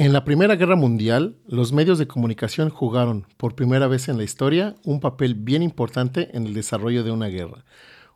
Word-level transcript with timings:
En 0.00 0.14
la 0.14 0.24
Primera 0.24 0.56
Guerra 0.56 0.76
Mundial, 0.76 1.36
los 1.46 1.74
medios 1.74 1.98
de 1.98 2.06
comunicación 2.06 2.70
jugaron, 2.70 3.26
por 3.36 3.54
primera 3.54 3.86
vez 3.86 4.08
en 4.08 4.16
la 4.16 4.24
historia, 4.24 4.74
un 4.82 4.98
papel 4.98 5.34
bien 5.34 5.62
importante 5.62 6.34
en 6.34 6.46
el 6.46 6.54
desarrollo 6.54 7.04
de 7.04 7.10
una 7.10 7.26
guerra. 7.26 7.66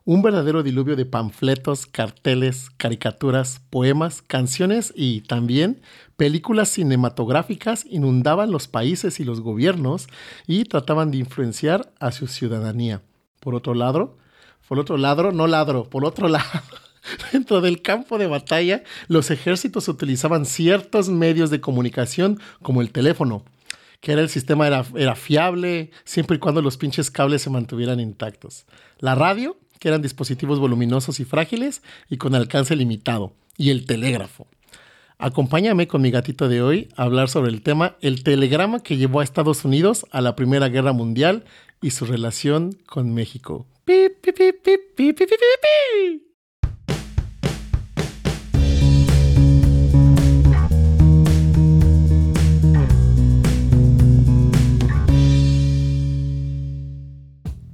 Un 0.03 0.23
verdadero 0.23 0.63
diluvio 0.63 0.95
de 0.95 1.05
panfletos, 1.05 1.85
carteles, 1.85 2.71
caricaturas, 2.77 3.61
poemas, 3.69 4.23
canciones 4.23 4.93
y 4.95 5.21
también 5.21 5.83
películas 6.17 6.69
cinematográficas 6.69 7.85
inundaban 7.87 8.49
los 8.49 8.67
países 8.67 9.19
y 9.19 9.23
los 9.23 9.41
gobiernos 9.41 10.07
y 10.47 10.63
trataban 10.63 11.11
de 11.11 11.19
influenciar 11.19 11.93
a 11.99 12.11
su 12.11 12.25
ciudadanía. 12.25 13.03
Por 13.39 13.53
otro 13.53 13.75
lado, 13.75 14.17
por 14.67 14.79
otro 14.79 14.97
lado, 14.97 15.31
no 15.31 15.45
ladro, 15.45 15.83
por 15.83 16.03
otro 16.03 16.29
lado, 16.29 16.49
Dentro 17.31 17.61
del 17.61 17.81
campo 17.81 18.17
de 18.17 18.27
batalla, 18.27 18.83
los 19.07 19.31
ejércitos 19.31 19.87
utilizaban 19.87 20.45
ciertos 20.45 21.09
medios 21.09 21.49
de 21.49 21.61
comunicación 21.61 22.39
como 22.61 22.81
el 22.81 22.91
teléfono, 22.91 23.43
que 24.01 24.11
era 24.11 24.21
el 24.21 24.29
sistema 24.29 24.67
era, 24.67 24.85
era 24.95 25.15
fiable 25.15 25.91
siempre 26.03 26.37
y 26.37 26.39
cuando 26.39 26.61
los 26.61 26.77
pinches 26.77 27.11
cables 27.11 27.41
se 27.41 27.49
mantuvieran 27.49 27.99
intactos. 27.99 28.65
La 28.99 29.15
radio, 29.15 29.57
que 29.79 29.87
eran 29.87 30.01
dispositivos 30.01 30.59
voluminosos 30.59 31.19
y 31.19 31.25
frágiles 31.25 31.81
y 32.09 32.17
con 32.17 32.35
alcance 32.35 32.75
limitado. 32.75 33.33
Y 33.57 33.69
el 33.69 33.85
telégrafo. 33.85 34.47
Acompáñame 35.17 35.87
con 35.87 36.01
mi 36.01 36.11
gatito 36.11 36.49
de 36.49 36.61
hoy 36.61 36.89
a 36.97 37.03
hablar 37.03 37.29
sobre 37.29 37.49
el 37.49 37.61
tema 37.61 37.95
el 38.01 38.23
telegrama 38.23 38.83
que 38.83 38.97
llevó 38.97 39.21
a 39.21 39.23
Estados 39.23 39.63
Unidos 39.63 40.05
a 40.11 40.19
la 40.19 40.35
Primera 40.35 40.67
Guerra 40.67 40.91
Mundial 40.91 41.45
y 41.81 41.91
su 41.91 42.05
relación 42.05 42.77
con 42.85 43.13
México. 43.13 43.65
¡Pi, 43.85 44.09
pi, 44.21 44.33
pi, 44.33 46.24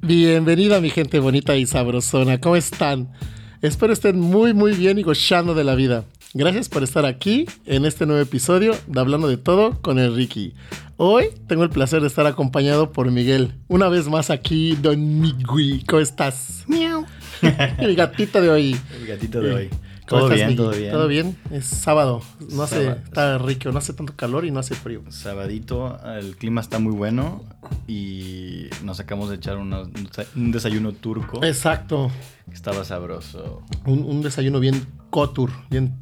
Bienvenida 0.03 0.81
mi 0.81 0.89
gente 0.89 1.19
bonita 1.19 1.55
y 1.55 1.67
sabrosona, 1.67 2.41
¿cómo 2.41 2.55
están? 2.55 3.13
Espero 3.61 3.93
estén 3.93 4.19
muy 4.19 4.51
muy 4.51 4.73
bien 4.73 4.97
y 4.97 5.03
gozando 5.03 5.53
de 5.53 5.63
la 5.63 5.75
vida. 5.75 6.05
Gracias 6.33 6.69
por 6.69 6.81
estar 6.81 7.05
aquí 7.05 7.45
en 7.67 7.85
este 7.85 8.07
nuevo 8.07 8.19
episodio 8.19 8.75
de 8.87 8.99
Hablando 8.99 9.27
de 9.27 9.37
Todo 9.37 9.79
con 9.81 9.99
el 9.99 10.15
Ricky. 10.15 10.55
Hoy 10.97 11.25
tengo 11.47 11.63
el 11.63 11.69
placer 11.69 12.01
de 12.01 12.07
estar 12.07 12.25
acompañado 12.25 12.91
por 12.91 13.11
Miguel. 13.11 13.53
Una 13.67 13.89
vez 13.89 14.07
más 14.07 14.31
aquí, 14.31 14.75
Don 14.81 15.21
Migui, 15.21 15.83
¿cómo 15.87 16.01
estás? 16.01 16.63
Miau. 16.65 17.05
el 17.77 17.95
gatito 17.95 18.41
de 18.41 18.49
hoy. 18.49 18.77
El 18.99 19.05
gatito 19.05 19.39
de 19.39 19.53
hoy. 19.53 19.69
¿Cómo 20.11 20.23
Todo 20.25 20.35
bien, 20.35 20.55
todo 20.55 20.71
bien. 20.71 20.91
Todo 20.91 21.07
bien. 21.07 21.37
Es 21.51 21.65
sábado. 21.65 22.21
No 22.51 22.63
hace, 22.63 22.83
Sábado. 22.83 23.01
está 23.05 23.37
rico, 23.39 23.71
no 23.71 23.77
hace 23.79 23.93
tanto 23.93 24.15
calor 24.15 24.45
y 24.45 24.51
no 24.51 24.59
hace 24.59 24.75
frío. 24.75 25.01
Sabadito, 25.09 25.97
el 26.17 26.35
clima 26.35 26.59
está 26.61 26.79
muy 26.79 26.91
bueno 26.93 27.43
y 27.87 28.65
nos 28.83 28.99
acabamos 28.99 29.29
de 29.29 29.37
echar 29.37 29.57
unos- 29.57 29.87
un 30.35 30.51
desayuno 30.51 30.91
turco 30.91 31.43
Exacto. 31.43 32.11
estaba 32.51 32.83
sabroso. 32.85 33.61
Un, 33.85 34.03
un 34.03 34.21
desayuno 34.21 34.59
bien 34.59 34.85
cotur, 35.09 35.51
bien 35.69 35.95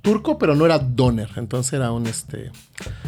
turco, 0.00 0.38
pero 0.38 0.54
no 0.54 0.64
era 0.66 0.78
doner. 0.78 1.28
Entonces 1.36 1.74
era 1.74 1.92
un 1.92 2.06
este. 2.06 2.50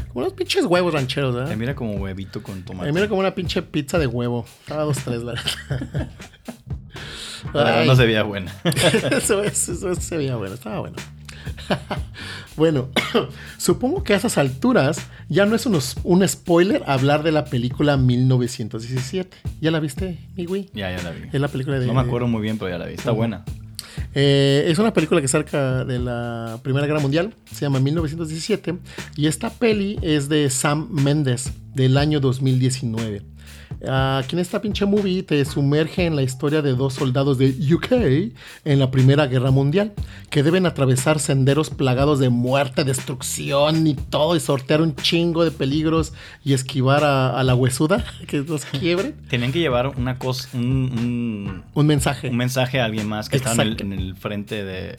Como 0.09 0.21
unos 0.27 0.33
pinches 0.35 0.65
huevos 0.67 0.93
rancheros, 0.95 1.35
¿verdad? 1.35 1.57
mira 1.57 1.75
como 1.75 1.93
huevito 1.95 2.43
con 2.43 2.63
tomate. 2.63 2.89
Ay, 2.89 2.93
mira 2.95 3.09
como 3.09 3.21
una 3.21 3.35
pinche 3.35 3.63
pizza 3.63 3.99
de 3.99 4.07
huevo. 4.07 4.45
Estaba 4.61 4.85
dos, 4.85 4.99
tres, 4.99 5.23
la 5.23 5.33
verdad. 5.33 6.11
Pero 7.53 7.85
no 7.85 7.97
se 7.97 8.07
veía 8.07 8.23
buena. 8.23 8.55
eso, 9.11 9.43
eso, 9.43 9.73
eso 9.73 9.95
se 9.95 10.17
veía 10.17 10.37
bueno, 10.37 10.55
estaba 10.55 10.81
bueno. 10.81 10.97
bueno, 12.57 12.89
supongo 13.59 14.03
que 14.03 14.15
a 14.15 14.17
esas 14.17 14.39
alturas 14.39 14.99
ya 15.29 15.47
no 15.47 15.57
es 15.57 15.67
unos- 15.67 15.97
un 16.05 16.27
spoiler 16.27 16.83
hablar 16.87 17.23
de 17.23 17.33
la 17.33 17.45
película 17.45 17.97
1917. 17.97 19.37
¿Ya 19.61 19.71
la 19.71 19.81
viste, 19.81 20.19
mi 20.37 20.45
güey? 20.47 20.69
ya, 20.75 20.95
ya 20.97 21.03
la 21.03 21.11
vi. 21.11 21.29
Es 21.33 21.41
la 21.41 21.49
película 21.49 21.79
de. 21.79 21.87
No 21.87 21.95
me 21.95 22.01
acuerdo 22.01 22.27
muy 22.29 22.43
bien, 22.43 22.59
pero 22.59 22.71
ya 22.71 22.79
la 22.79 22.87
vi. 22.87 22.95
Está 22.95 23.11
buena. 23.13 23.45
Eh, 24.15 24.67
es 24.69 24.79
una 24.79 24.93
película 24.93 25.21
que 25.21 25.29
cerca 25.29 25.85
de 25.85 25.99
la 25.99 26.59
Primera 26.63 26.87
Guerra 26.87 27.01
Mundial, 27.01 27.35
se 27.53 27.63
llama 27.63 27.81
1917, 27.81 28.77
y 29.17 29.27
esta 29.27 29.51
peli 29.51 29.99
es 30.03 30.29
de 30.29 30.49
Sam 30.51 30.89
Mendes, 30.91 31.53
del 31.75 31.97
año 31.99 32.21
2019. 32.21 33.23
Aquí 33.87 34.35
en 34.37 34.41
esta 34.41 34.61
pinche 34.63 34.87
movie 34.87 35.23
te 35.23 35.45
sumerge 35.45 36.07
en 36.07 36.17
la 36.17 36.23
historia 36.23 36.63
de 36.63 36.75
dos 36.75 36.95
soldados 36.95 37.39
de 37.39 37.51
UK 37.75 37.93
en 38.65 38.79
la 38.79 38.91
Primera 38.91 39.27
Guerra 39.27 39.51
Mundial, 39.51 39.93
que 40.31 40.43
deben 40.43 40.67
atravesar 40.67 41.19
senderos 41.21 41.71
plagados 41.71 42.19
de 42.19 42.29
muerte, 42.31 42.85
destrucción 42.85 43.87
y 43.87 43.95
todo, 43.95 44.35
y 44.35 44.41
sortear 44.41 44.81
un 44.81 44.95
chingo 44.97 45.45
de 45.45 45.51
peligros 45.51 46.13
y 46.45 46.55
esquivar 46.55 47.05
a, 47.05 47.39
a 47.39 47.45
la 47.45 47.55
huesuda 47.55 48.05
que 48.27 48.39
los 48.39 48.65
quiebre. 48.65 49.15
Tenían 49.29 49.53
que 49.53 49.59
llevar 49.61 49.89
una 49.89 50.19
cosa, 50.19 50.49
un, 50.55 50.63
un- 50.65 51.63
Un 51.75 51.87
mensaje. 51.87 52.29
un 52.31 52.37
mensaje 52.37 52.81
a 52.81 52.87
alguien 52.87 53.09
más 53.09 53.29
que 53.29 53.37
estaba 53.37 53.63
en 53.63 53.69
el, 53.73 53.81
en 53.81 53.93
el 53.93 54.17
frente 54.17 54.65
del 54.65 54.97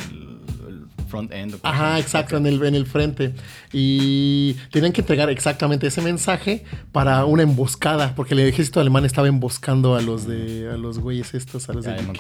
front 1.07 1.31
end. 1.31 1.55
o 1.55 1.59
Ajá, 1.63 1.99
exacto, 1.99 2.37
en 2.37 2.45
el, 2.45 2.63
en 2.63 2.75
el 2.75 2.85
frente. 2.85 3.33
Y 3.73 4.53
tenían 4.71 4.91
que 4.93 5.01
entregar 5.01 5.29
exactamente 5.29 5.87
ese 5.87 6.01
mensaje 6.01 6.63
para 6.91 7.25
una 7.25 7.43
emboscada, 7.43 8.13
porque 8.15 8.33
el 8.33 8.41
ejército 8.41 8.79
alemán 8.79 9.05
estaba 9.05 9.27
emboscando 9.27 9.95
a 9.95 10.01
los 10.01 10.27
de 10.27 10.69
a 10.71 10.77
los 10.77 10.99
güeyes 10.99 11.33
estos, 11.33 11.69
a 11.69 11.73
los 11.73 11.85
Ya, 11.85 11.93
de 11.93 12.03
me. 12.03 12.13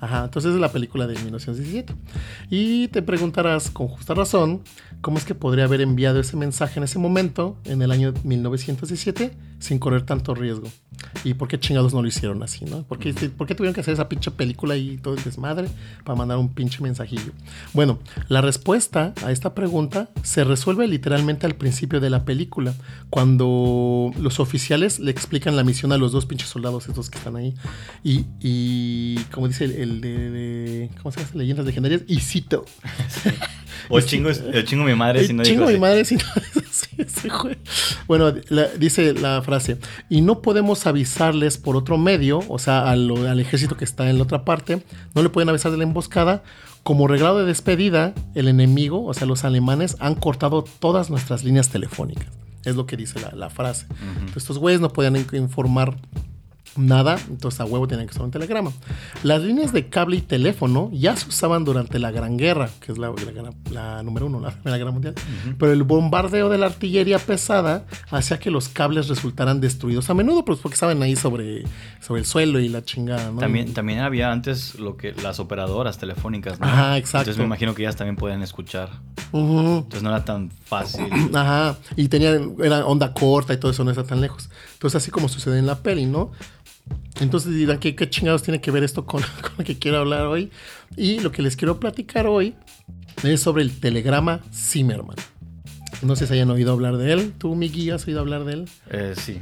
Ajá, 0.00 0.24
entonces 0.24 0.54
es 0.54 0.60
la 0.60 0.72
película 0.72 1.06
de 1.06 1.14
1917. 1.14 1.94
Y 2.50 2.88
te 2.88 3.02
preguntarás 3.02 3.70
con 3.70 3.88
justa 3.88 4.14
razón, 4.14 4.62
¿cómo 5.04 5.18
es 5.18 5.24
que 5.26 5.34
podría 5.34 5.64
haber 5.66 5.82
enviado 5.82 6.18
ese 6.18 6.34
mensaje 6.36 6.80
en 6.80 6.84
ese 6.84 6.98
momento, 6.98 7.58
en 7.66 7.82
el 7.82 7.90
año 7.92 8.14
1917, 8.24 9.36
sin 9.58 9.78
correr 9.78 10.02
tanto 10.06 10.34
riesgo? 10.34 10.66
¿Y 11.24 11.34
por 11.34 11.48
qué 11.48 11.60
chingados 11.60 11.92
no 11.92 12.00
lo 12.00 12.08
hicieron 12.08 12.42
así, 12.42 12.64
no? 12.64 12.84
¿Por 12.84 12.98
qué, 12.98 13.12
por 13.12 13.46
qué 13.46 13.54
tuvieron 13.54 13.74
que 13.74 13.80
hacer 13.82 13.92
esa 13.92 14.08
pinche 14.08 14.30
película 14.30 14.76
y 14.76 14.96
todo 14.96 15.14
el 15.14 15.22
desmadre 15.22 15.68
para 16.04 16.16
mandar 16.16 16.38
un 16.38 16.54
pinche 16.54 16.82
mensajillo? 16.82 17.32
Bueno, 17.74 17.98
la 18.28 18.40
respuesta 18.40 19.12
a 19.22 19.30
esta 19.30 19.54
pregunta 19.54 20.08
se 20.22 20.42
resuelve 20.44 20.88
literalmente 20.88 21.44
al 21.46 21.54
principio 21.54 22.00
de 22.00 22.08
la 22.08 22.24
película, 22.24 22.74
cuando 23.10 24.10
los 24.18 24.40
oficiales 24.40 24.98
le 25.00 25.10
explican 25.10 25.56
la 25.56 25.64
misión 25.64 25.92
a 25.92 25.98
los 25.98 26.12
dos 26.12 26.24
pinches 26.24 26.48
soldados 26.48 26.88
estos 26.88 27.10
que 27.10 27.18
están 27.18 27.36
ahí. 27.36 27.54
Y, 28.02 28.24
y 28.40 29.16
como 29.32 29.48
dice 29.48 29.66
el, 29.66 29.72
el 29.72 30.00
de, 30.00 30.30
de- 30.30 30.90
¿Cómo 31.02 31.12
se 31.12 31.20
llama? 31.20 31.32
Leyendas 31.34 31.66
legendarias. 31.66 32.02
Y 32.06 32.20
cito. 32.20 32.64
O 33.88 34.00
chingo, 34.00 34.30
o 34.30 34.62
chingo 34.62 34.84
mi 34.84 34.94
madre 34.94 35.24
si 35.26 35.32
no 35.32 35.42
Eh, 35.42 35.46
dijo 35.46 35.56
chingo 35.62 35.72
mi 35.72 35.78
madre 35.78 36.04
si 36.04 36.16
no. 36.16 36.22
Bueno, 38.06 38.32
la- 38.48 38.68
dice 38.68 39.12
la 39.14 39.42
frase, 39.42 39.78
y 40.08 40.20
no 40.20 40.40
podemos 40.42 40.86
avisarles 40.86 41.58
por 41.58 41.76
otro 41.76 41.98
medio, 41.98 42.40
o 42.48 42.58
sea, 42.58 42.90
al, 42.90 43.10
al 43.26 43.40
ejército 43.40 43.76
que 43.76 43.84
está 43.84 44.08
en 44.10 44.18
la 44.18 44.24
otra 44.24 44.44
parte, 44.44 44.82
no 45.14 45.22
le 45.22 45.28
pueden 45.28 45.48
avisar 45.48 45.70
de 45.72 45.78
la 45.78 45.84
emboscada. 45.84 46.42
Como 46.82 47.08
regalo 47.08 47.38
de 47.38 47.46
despedida, 47.46 48.12
el 48.34 48.46
enemigo, 48.46 49.04
o 49.06 49.14
sea, 49.14 49.26
los 49.26 49.44
alemanes, 49.44 49.96
han 50.00 50.14
cortado 50.14 50.64
todas 50.80 51.08
nuestras 51.08 51.42
líneas 51.42 51.70
telefónicas. 51.70 52.26
Es 52.64 52.76
lo 52.76 52.84
que 52.86 52.96
dice 52.98 53.18
la, 53.20 53.30
la 53.34 53.48
frase. 53.50 53.86
Entonces, 54.18 54.36
estos 54.36 54.58
güeyes 54.58 54.80
no 54.82 54.90
podían 54.90 55.16
in- 55.16 55.26
informar 55.32 55.96
nada, 56.76 57.18
entonces 57.28 57.60
a 57.60 57.64
huevo 57.64 57.86
tenían 57.86 58.06
que 58.06 58.12
usar 58.12 58.24
un 58.24 58.30
telegrama. 58.30 58.72
Las 59.22 59.42
líneas 59.42 59.72
de 59.72 59.88
cable 59.88 60.16
y 60.16 60.20
teléfono 60.20 60.90
ya 60.92 61.16
se 61.16 61.28
usaban 61.28 61.64
durante 61.64 61.98
la 61.98 62.10
Gran 62.10 62.36
Guerra, 62.36 62.70
que 62.80 62.92
es 62.92 62.98
la, 62.98 63.10
la 63.10 63.52
la 63.70 64.02
número 64.02 64.26
uno, 64.26 64.40
la 64.40 64.50
Primera 64.62 64.78
Guerra 64.78 64.90
Mundial. 64.90 65.14
Ujú. 65.16 65.56
Pero 65.58 65.72
el 65.72 65.82
bombardeo 65.82 66.48
de 66.48 66.58
la 66.58 66.66
artillería 66.66 67.18
pesada 67.18 67.86
hacía 68.10 68.38
que 68.38 68.50
los 68.50 68.68
cables 68.68 69.08
resultaran 69.08 69.60
destruidos 69.60 70.10
a 70.10 70.14
menudo, 70.14 70.44
pues 70.44 70.58
porque 70.60 70.74
estaban 70.74 71.02
ahí 71.02 71.16
sobre, 71.16 71.64
sobre 72.00 72.20
el 72.20 72.26
suelo 72.26 72.60
y 72.60 72.68
la 72.68 72.84
chingada, 72.84 73.30
¿no? 73.30 73.38
También, 73.38 73.72
también 73.74 74.00
había 74.00 74.32
antes 74.32 74.78
lo 74.78 74.96
que 74.96 75.12
las 75.12 75.40
operadoras 75.40 75.98
telefónicas, 75.98 76.60
¿no? 76.60 76.66
Ajá, 76.66 76.98
exacto. 76.98 77.30
Entonces 77.30 77.38
me 77.38 77.44
imagino 77.44 77.74
que 77.74 77.82
ellas 77.82 77.96
también 77.96 78.16
podían 78.16 78.42
escuchar. 78.42 78.90
Ujú. 79.32 79.78
Entonces 79.78 80.02
no 80.02 80.10
era 80.10 80.24
tan 80.24 80.50
fácil. 80.50 81.06
Ajá, 81.34 81.76
y 81.96 82.08
tenían, 82.08 82.54
era 82.62 82.86
onda 82.86 83.12
corta 83.12 83.52
y 83.52 83.56
todo 83.56 83.70
eso 83.70 83.84
no 83.84 83.90
está 83.90 84.04
tan 84.04 84.20
lejos. 84.20 84.48
Entonces, 84.74 85.02
así 85.02 85.10
como 85.10 85.28
sucede 85.28 85.58
en 85.58 85.66
la 85.66 85.76
peli, 85.76 86.06
¿no? 86.06 86.30
Entonces 87.20 87.54
dirán, 87.54 87.78
¿qué, 87.78 87.94
qué 87.94 88.10
chingados 88.10 88.42
tiene 88.42 88.60
que 88.60 88.70
ver 88.70 88.82
esto 88.82 89.06
con, 89.06 89.22
con 89.42 89.52
lo 89.58 89.64
que 89.64 89.78
quiero 89.78 89.98
hablar 89.98 90.26
hoy? 90.26 90.50
Y 90.96 91.20
lo 91.20 91.30
que 91.32 91.42
les 91.42 91.56
quiero 91.56 91.78
platicar 91.78 92.26
hoy 92.26 92.54
es 93.22 93.40
sobre 93.40 93.62
el 93.62 93.78
telegrama 93.78 94.40
Zimmerman. 94.52 95.16
No 96.02 96.16
sé 96.16 96.26
si 96.26 96.34
hayan 96.34 96.50
oído 96.50 96.72
hablar 96.72 96.96
de 96.96 97.12
él. 97.12 97.32
¿Tú, 97.38 97.54
Migui, 97.54 97.90
has 97.90 98.06
oído 98.06 98.20
hablar 98.20 98.44
de 98.44 98.52
él? 98.54 98.68
Eh, 98.90 99.14
sí. 99.16 99.38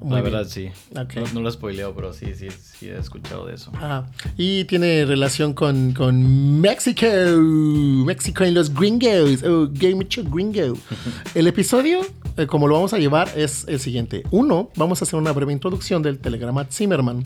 Muy 0.00 0.16
la 0.16 0.20
bien. 0.20 0.32
verdad, 0.32 0.48
sí. 0.50 0.68
Ok. 0.98 1.14
No, 1.14 1.34
no 1.34 1.40
lo 1.42 1.50
spoileo, 1.52 1.94
pero 1.94 2.12
sí, 2.12 2.34
sí, 2.34 2.48
sí 2.50 2.88
he 2.88 2.98
escuchado 2.98 3.46
de 3.46 3.54
eso. 3.54 3.70
Ajá. 3.74 4.10
Y 4.36 4.64
tiene 4.64 5.04
relación 5.04 5.54
con, 5.54 5.92
con 5.92 6.60
México. 6.60 7.06
México 7.06 8.42
en 8.44 8.54
los 8.54 8.74
gringos. 8.74 9.42
Oh, 9.44 9.68
gay 9.72 9.94
mucho 9.94 10.24
gringo. 10.24 10.76
El 11.36 11.46
episodio, 11.46 12.00
eh, 12.36 12.46
como 12.46 12.68
lo 12.68 12.74
vamos 12.74 12.92
a 12.92 12.98
llevar, 12.98 13.30
es 13.36 13.66
el 13.68 13.80
siguiente. 13.80 14.22
Uno, 14.30 14.70
vamos 14.76 15.02
a 15.02 15.04
hacer 15.04 15.18
una 15.18 15.32
breve 15.32 15.52
introducción 15.52 16.02
del 16.02 16.18
telegrama 16.18 16.64
Zimmerman. 16.64 17.22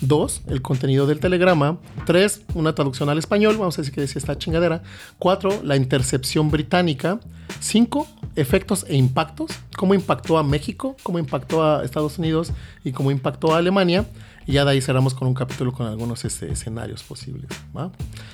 Dos, 0.00 0.42
el 0.48 0.60
contenido 0.60 1.06
del 1.06 1.20
telegrama. 1.20 1.78
Tres, 2.04 2.42
una 2.54 2.74
traducción 2.74 3.08
al 3.08 3.18
español, 3.18 3.56
vamos 3.56 3.78
a 3.78 3.82
decir 3.82 3.94
que 3.94 4.02
decía 4.02 4.18
esta 4.18 4.36
chingadera. 4.36 4.82
Cuatro, 5.18 5.62
la 5.62 5.76
intercepción 5.76 6.50
británica. 6.50 7.18
Cinco, 7.60 8.06
efectos 8.34 8.84
e 8.88 8.96
impactos. 8.96 9.52
Cómo 9.76 9.94
impactó 9.94 10.36
a 10.36 10.42
México, 10.42 10.96
cómo 11.02 11.18
impactó 11.18 11.64
a 11.64 11.84
Estados 11.84 12.18
Unidos 12.18 12.52
y 12.84 12.92
cómo 12.92 13.10
impactó 13.10 13.54
a 13.54 13.58
Alemania. 13.58 14.06
Y 14.46 14.52
ya 14.52 14.64
de 14.64 14.72
ahí 14.72 14.80
cerramos 14.80 15.14
con 15.14 15.28
un 15.28 15.34
capítulo 15.34 15.72
con 15.72 15.86
algunos 15.86 16.24
este, 16.24 16.52
escenarios 16.52 17.02
posibles. 17.02 17.48
¿va? 17.74 17.90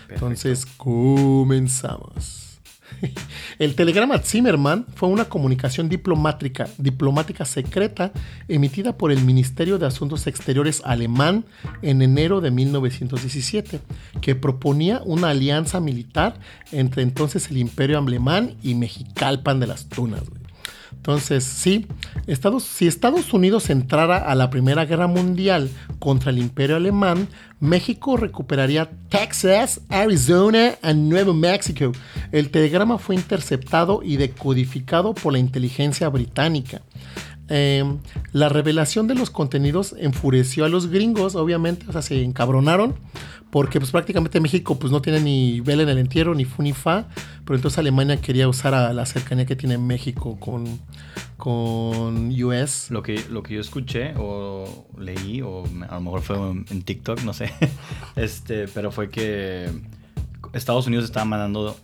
Entonces, 0.09 0.67
comenzamos. 0.67 2.42
El 3.59 3.75
telegrama 3.75 4.19
Zimmerman 4.19 4.87
fue 4.95 5.09
una 5.09 5.27
comunicación 5.27 5.89
diplomática, 5.89 6.69
diplomática 6.79 7.45
secreta 7.45 8.13
emitida 8.49 8.97
por 8.97 9.13
el 9.13 9.23
Ministerio 9.25 9.79
de 9.79 9.87
Asuntos 9.87 10.27
Exteriores 10.27 10.83
alemán 10.85 11.45
en 11.83 12.03
enero 12.03 12.41
de 12.41 12.51
1917, 12.51 13.81
que 14.21 14.35
proponía 14.35 15.03
una 15.05 15.31
alianza 15.31 15.81
militar 15.81 16.39
entre 16.71 17.03
entonces 17.03 17.51
el 17.51 17.59
Imperio 17.59 17.99
Alemán 17.99 18.55
y 18.63 18.75
Mexicalpan 18.75 19.61
de 19.61 19.67
las 19.67 19.89
Tunas. 19.89 20.23
Entonces, 21.03 21.43
sí, 21.43 21.87
Estados, 22.29 22.63
si 22.63 22.87
Estados 22.87 23.33
Unidos 23.33 23.71
entrara 23.71 24.19
a 24.19 24.37
la 24.37 24.51
Primera 24.51 24.85
Guerra 24.85 25.09
Mundial 25.09 25.69
contra 25.99 26.31
el 26.31 26.39
Imperio 26.39 26.77
Alemán, 26.77 27.27
México 27.59 28.17
recuperaría 28.17 28.89
Texas, 29.09 29.81
Arizona 29.89 30.75
y 30.81 30.95
Nuevo 30.95 31.35
México. 31.35 31.91
El 32.31 32.51
telegrama 32.51 32.99
fue 32.99 33.17
interceptado 33.17 34.05
y 34.05 34.17
decodificado 34.17 35.13
por 35.13 35.33
la 35.33 35.41
inteligencia 35.41 36.09
británica. 36.09 36.83
Em, 37.55 37.99
la 38.33 38.49
revelación 38.49 39.07
de 39.09 39.15
los 39.15 39.29
contenidos 39.29 39.95
enfureció 39.99 40.65
a 40.65 40.71
los 40.71 40.87
gringos, 40.87 41.35
obviamente, 41.35 41.85
o 41.87 41.93
sea, 41.93 42.01
se 42.01 42.25
encabronaron, 42.25 42.95
porque 43.51 43.79
pues 43.79 43.91
prácticamente 43.91 44.41
México 44.41 44.79
pues 44.79 44.91
no 44.91 45.03
tiene 45.03 45.21
ni 45.21 45.61
vela 45.61 45.83
en 45.83 45.91
el 45.91 45.99
entierro, 45.99 46.35
ni 46.35 46.47
fu 46.47 46.63
ni 46.63 46.73
fa, 46.73 47.09
pero 47.45 47.57
entonces 47.57 47.79
Alemania 47.79 48.17
quería 48.23 48.49
usar 48.49 48.73
a 48.73 48.95
la 48.95 49.05
cercanía 49.05 49.45
que 49.45 49.55
tiene 49.55 49.77
México 49.77 50.39
con, 50.41 50.81
con 51.37 52.29
US. 52.43 52.91
Lo 52.91 53.03
que, 53.03 53.23
lo 53.29 53.43
que 53.43 53.57
yo 53.57 53.61
escuché 53.61 54.15
o 54.17 54.87
leí, 54.97 55.43
o 55.43 55.65
a 55.91 55.97
lo 55.97 56.01
mejor 56.01 56.23
fue 56.23 56.37
en 56.39 56.83
TikTok, 56.83 57.23
no 57.23 57.35
sé, 57.35 57.53
este, 58.17 58.67
pero 58.69 58.91
fue 58.93 59.11
que 59.11 59.69
Estados 60.53 60.87
Unidos 60.87 61.05
estaba 61.07 61.25
mandando 61.25 61.77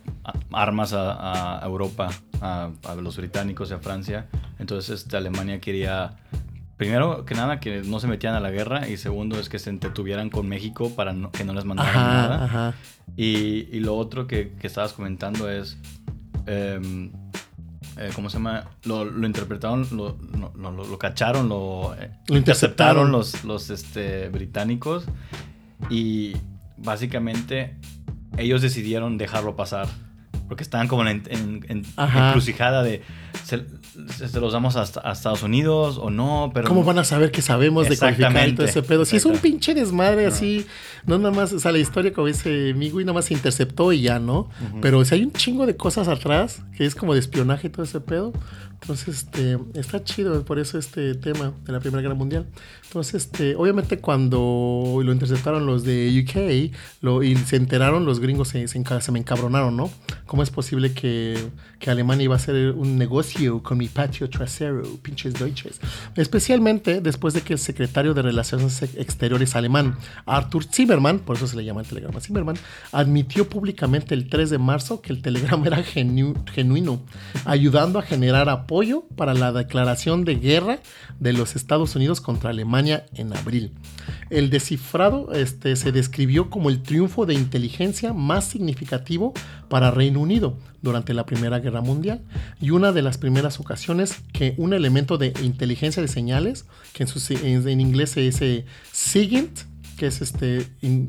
armas 0.51 0.93
a, 0.93 1.61
Europa, 1.63 2.09
a, 2.41 2.69
los 3.01 3.17
británicos 3.17 3.71
y 3.71 3.73
a 3.73 3.79
Francia. 3.79 4.27
Entonces 4.59 5.01
este, 5.01 5.17
Alemania 5.17 5.59
quería, 5.59 6.17
primero 6.77 7.25
que 7.25 7.35
nada, 7.35 7.59
que 7.59 7.81
no 7.81 7.99
se 7.99 8.07
metían 8.07 8.35
a 8.35 8.39
la 8.39 8.51
guerra 8.51 8.87
y 8.87 8.97
segundo 8.97 9.39
es 9.39 9.49
que 9.49 9.59
se 9.59 9.69
entretuvieran 9.69 10.29
con 10.29 10.47
México 10.47 10.91
para 10.95 11.15
que 11.31 11.43
no 11.43 11.53
les 11.53 11.65
mandaran 11.65 11.93
nada. 11.95 12.75
Y, 13.17 13.79
lo 13.79 13.97
otro 13.97 14.27
que, 14.27 14.53
estabas 14.61 14.93
comentando 14.93 15.49
es... 15.49 15.77
Em, 16.45 17.11
eh, 17.97 18.11
¿cómo 18.15 18.29
se 18.29 18.37
llama? 18.37 18.69
Lo, 18.85 19.03
interpretaron, 19.25 19.85
lo, 19.91 20.17
lo, 20.55 20.97
cacharon, 20.97 21.49
lo, 21.49 21.95
eh, 21.99 22.11
interceptaron 22.29 23.11
los, 23.11 23.43
los 23.43 23.69
este, 23.69 24.29
británicos 24.29 25.03
y 25.89 26.33
básicamente 26.77 27.75
ellos 28.39 28.61
decidieron 28.61 29.17
dejarlo 29.17 29.55
pasar. 29.55 29.87
Porque 30.47 30.63
estaban 30.63 30.87
como 30.87 31.05
en, 31.07 31.23
en, 31.29 31.85
encrucijada 31.95 32.81
de 32.81 33.03
¿se, 33.43 34.39
los 34.39 34.53
damos 34.53 34.75
a, 34.75 34.83
Estados 35.11 35.43
Unidos 35.43 35.99
o 36.01 36.09
no? 36.09 36.51
Pero 36.53 36.67
¿Cómo 36.67 36.83
van 36.83 36.97
a 36.99 37.03
saber 37.03 37.31
que 37.31 37.41
sabemos 37.41 37.87
de 37.87 37.97
calificar 37.97 38.55
todo 38.55 38.65
ese 38.65 38.81
pedo? 38.81 39.05
Si 39.05 39.17
es 39.17 39.25
un 39.25 39.37
pinche 39.37 39.73
desmadre 39.73 40.25
así, 40.25 40.65
no 41.05 41.17
nada 41.17 41.31
más, 41.31 41.53
o 41.53 41.59
sea, 41.59 41.71
la 41.71 41.79
historia 41.79 42.13
como 42.13 42.27
dice 42.27 42.73
Migui, 42.73 43.03
nada 43.03 43.13
más 43.13 43.25
se 43.25 43.33
interceptó 43.35 43.93
y 43.93 44.01
ya, 44.01 44.19
¿no? 44.19 44.49
Pero 44.81 45.03
si 45.05 45.15
hay 45.15 45.23
un 45.23 45.33
chingo 45.33 45.65
de 45.65 45.75
cosas 45.75 46.07
atrás, 46.07 46.61
que 46.75 46.85
es 46.85 46.95
como 46.95 47.13
de 47.13 47.19
espionaje 47.19 47.67
y 47.67 47.69
todo 47.69 47.83
ese 47.83 48.01
pedo, 48.01 48.33
entonces, 48.81 49.19
este, 49.19 49.57
está 49.73 50.03
chido 50.03 50.43
por 50.45 50.57
eso 50.57 50.77
este 50.77 51.13
tema 51.15 51.53
de 51.65 51.73
la 51.73 51.79
Primera 51.79 52.01
Guerra 52.01 52.15
Mundial. 52.15 52.47
Entonces, 52.85 53.25
este, 53.25 53.55
obviamente 53.55 53.99
cuando 53.99 54.99
lo 55.03 55.11
interceptaron 55.11 55.65
los 55.65 55.83
de 55.83 56.23
UK 56.23 56.73
lo, 57.01 57.21
y 57.21 57.35
se 57.35 57.57
enteraron, 57.57 58.05
los 58.05 58.19
gringos 58.19 58.47
se, 58.47 58.67
se, 58.67 59.11
me 59.11 59.19
encabronaron, 59.19 59.75
¿no? 59.77 59.91
¿Cómo 60.25 60.43
es 60.43 60.49
posible 60.49 60.93
que, 60.93 61.37
que, 61.77 61.91
Alemania 61.91 62.23
iba 62.23 62.35
a 62.35 62.37
hacer 62.37 62.71
un 62.71 62.97
negocio 62.97 63.61
con 63.61 63.77
mi 63.77 63.89
patio 63.89 64.29
trasero, 64.29 64.83
pinches 65.03 65.33
deutsches? 65.33 65.79
Especialmente 66.15 67.01
después 67.01 67.33
de 67.33 67.41
que 67.41 67.53
el 67.53 67.59
secretario 67.59 68.13
de 68.13 68.21
Relaciones 68.21 68.81
Exteriores 68.81 69.55
alemán, 69.55 69.97
Arthur 70.25 70.63
Zimmermann, 70.63 71.19
por 71.19 71.35
eso 71.35 71.47
se 71.47 71.57
le 71.57 71.65
llama 71.65 71.81
el 71.81 71.87
telegrama 71.87 72.21
Zimmermann, 72.21 72.57
admitió 72.91 73.47
públicamente 73.47 74.15
el 74.15 74.29
3 74.29 74.49
de 74.49 74.57
marzo 74.57 75.01
que 75.01 75.13
el 75.13 75.21
telegrama 75.21 75.67
era 75.67 75.83
genuino, 75.83 77.01
ayudando 77.45 77.99
a 77.99 78.01
generar 78.01 78.49
apoyo 78.49 78.68
para 79.15 79.33
la 79.33 79.51
declaración 79.51 80.25
de 80.25 80.35
guerra 80.35 80.79
de 81.19 81.33
los 81.33 81.55
Estados 81.55 81.95
Unidos 81.95 82.21
contra 82.21 82.51
Alemania 82.51 83.03
en 83.15 83.35
abril. 83.35 83.71
El 84.29 84.51
descifrado 84.51 85.33
este, 85.33 85.75
se 85.75 85.91
describió 85.91 86.51
como 86.51 86.69
el 86.69 86.83
triunfo 86.83 87.25
de 87.25 87.33
inteligencia 87.33 88.13
más 88.13 88.45
significativo 88.45 89.33
para 89.69 89.89
Reino 89.89 90.19
Unido 90.19 90.55
durante 90.83 91.15
la 91.15 91.25
Primera 91.25 91.57
Guerra 91.59 91.81
Mundial 91.81 92.21
y 92.61 92.69
una 92.69 92.91
de 92.91 93.01
las 93.01 93.17
primeras 93.17 93.59
ocasiones 93.59 94.21
que 94.33 94.53
un 94.57 94.73
elemento 94.73 95.17
de 95.17 95.33
inteligencia 95.41 96.03
de 96.03 96.07
señales, 96.07 96.65
que 96.93 97.05
en, 97.41 97.67
en 97.67 97.81
inglés 97.81 98.11
se 98.11 98.21
dice 98.21 98.65
SIGINT, 98.91 99.61
que 99.99 100.07
es 100.07 100.21
este 100.21 100.65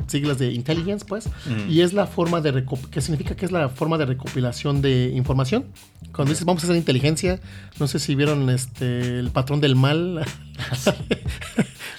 siglas 0.08 0.38
de 0.38 0.52
intelligence, 0.52 1.04
pues, 1.06 1.28
y 1.68 1.80
es 1.80 1.92
la 1.92 2.06
forma 2.06 2.40
de 2.40 2.66
que 2.90 3.00
significa 3.00 3.36
que 3.36 3.46
es 3.46 3.52
la 3.52 3.68
forma 3.68 3.96
de 3.96 4.04
recopilación 4.04 4.82
de 4.82 5.12
información. 5.14 5.66
Cuando 6.12 6.32
dices 6.32 6.44
vamos 6.44 6.64
a 6.64 6.66
hacer 6.66 6.76
inteligencia, 6.76 7.38
no 7.78 7.86
sé 7.86 8.00
si 8.00 8.16
vieron 8.16 8.50
este 8.50 9.20
el 9.20 9.30
patrón 9.30 9.60
del 9.60 9.76
mal. 9.76 10.24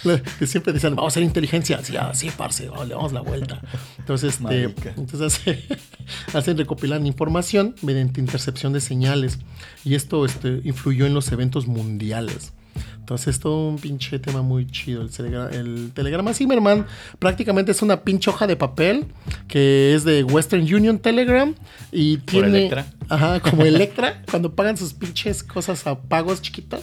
que 0.40 0.48
siempre 0.48 0.74
dicen, 0.74 0.96
vamos 0.96 1.12
a 1.12 1.14
hacer 1.14 1.24
inteligencia. 1.24 1.82
Sí, 1.82 1.96
así, 1.96 2.30
parce, 2.36 2.64
le 2.64 2.90
damos 2.90 3.14
la 3.14 3.22
vuelta. 3.22 3.62
Entonces, 4.00 4.40
este, 4.42 4.64
entonces 4.98 5.40
hacen 6.34 6.58
recopilar 6.58 7.06
información 7.06 7.76
mediante 7.82 8.20
intercepción 8.20 8.74
de 8.74 8.82
señales. 8.82 9.40
Y 9.86 9.96
esto 9.96 10.26
este, 10.26 10.60
influyó 10.66 11.06
en 11.06 11.14
los 11.14 11.32
eventos 11.32 11.68
mundiales. 11.68 12.52
Entonces 13.00 13.36
es 13.36 13.40
todo 13.40 13.68
un 13.68 13.78
pinche 13.78 14.20
tema 14.20 14.42
muy 14.42 14.68
chido. 14.68 15.02
El, 15.02 15.92
telegrama 15.94 16.34
Zimmerman 16.34 16.86
prácticamente 17.20 17.72
es 17.72 17.82
una 17.82 18.02
pinche 18.04 18.30
hoja 18.30 18.48
de 18.48 18.56
papel 18.56 19.06
que 19.48 19.94
es 19.94 20.04
de 20.04 20.24
Western 20.24 20.64
Union 20.64 21.00
Telegram 21.00 21.54
y 21.92 22.18
tiene... 22.18 22.48
Electra. 22.48 22.86
Ajá, 23.10 23.40
como 23.42 23.64
Electra, 23.66 24.22
cuando 24.30 24.56
pagan 24.56 24.78
sus 24.78 24.94
pinches 24.94 25.44
cosas 25.44 25.86
a 25.88 26.00
pagos 26.00 26.42
chiquitas, 26.42 26.82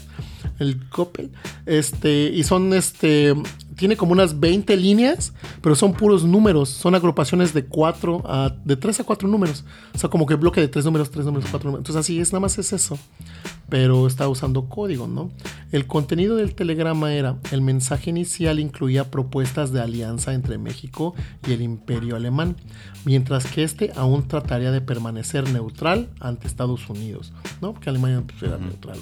el 0.59 0.89
Coppel. 0.89 1.31
Este, 1.65 2.31
y 2.35 2.43
son 2.43 2.75
este 2.75 3.35
tiene 3.79 3.97
como 3.97 4.13
unas 4.13 4.39
20 4.39 4.77
líneas, 4.77 5.33
pero 5.63 5.77
son 5.77 5.95
puros 5.95 6.25
números, 6.25 6.69
son 6.69 6.97
agrupaciones 6.97 7.55
de 7.55 7.65
4 7.65 8.23
a 8.27 8.55
de 8.65 8.77
3 8.77 9.01
a 9.01 9.05
4 9.05 9.29
números. 9.29 9.65
O 9.95 9.99
sea, 9.99 10.11
como 10.11 10.27
que 10.27 10.35
bloque 10.35 10.61
de 10.61 10.69
3 10.69 10.85
números, 10.85 11.11
3 11.11 11.25
números, 11.27 11.49
4 11.49 11.71
números. 11.71 11.81
Entonces 11.81 12.01
así 12.01 12.21
es, 12.21 12.33
nada 12.33 12.41
más 12.41 12.59
es 12.59 12.73
eso. 12.73 12.99
Pero 13.69 14.07
está 14.07 14.29
usando 14.29 14.69
código, 14.69 15.07
¿no? 15.07 15.31
El 15.73 15.87
contenido 15.87 16.37
del 16.37 16.55
telegrama 16.55 17.13
era, 17.13 17.37
el 17.53 17.61
mensaje 17.61 18.11
inicial 18.11 18.61
incluía 18.61 19.11
propuestas 19.11 19.73
de 19.73 19.81
alianza 19.81 20.33
entre 20.33 20.57
México 20.57 21.15
y 21.47 21.53
el 21.53 21.61
imperio 21.61 22.17
alemán, 22.17 22.57
mientras 23.05 23.47
que 23.47 23.65
este 23.65 23.93
aún 23.95 24.27
trataría 24.27 24.71
de 24.71 24.81
permanecer 24.81 25.51
neutral 25.51 26.09
ante 26.21 26.47
Estados 26.47 26.89
Unidos, 26.89 27.33
¿no? 27.61 27.73
Porque 27.73 27.91
Alemania 27.91 28.23
pues, 28.27 28.43
era 28.43 28.57
neutral. 28.57 28.99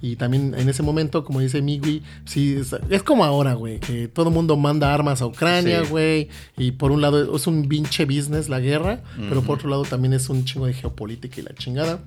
Y 0.00 0.16
también 0.16 0.54
en 0.56 0.68
ese 0.68 0.82
momento, 0.82 1.24
como 1.24 1.40
dice 1.40 1.62
Migui, 1.62 2.02
sí, 2.24 2.56
es, 2.90 3.02
como 3.02 3.24
ahora, 3.24 3.54
güey, 3.54 3.80
que 3.80 4.08
todo 4.08 4.28
el 4.28 4.34
mundo 4.34 4.56
manda 4.56 4.92
armas 4.92 5.22
a 5.22 5.26
Ucrania, 5.26 5.82
güey. 5.82 6.28
Y 6.56 6.72
por 6.72 6.92
un 6.92 7.00
lado 7.00 7.34
es 7.34 7.46
un 7.46 7.68
pinche 7.68 8.04
business 8.04 8.48
la 8.48 8.60
guerra, 8.60 9.02
pero 9.28 9.42
por 9.42 9.56
otro 9.56 9.68
lado 9.68 9.82
también 9.82 10.12
es 10.12 10.28
un 10.28 10.44
chingo 10.44 10.66
de 10.66 10.74
geopolítica 10.74 11.40
y 11.40 11.44
la 11.44 11.54
chingada. 11.54 12.00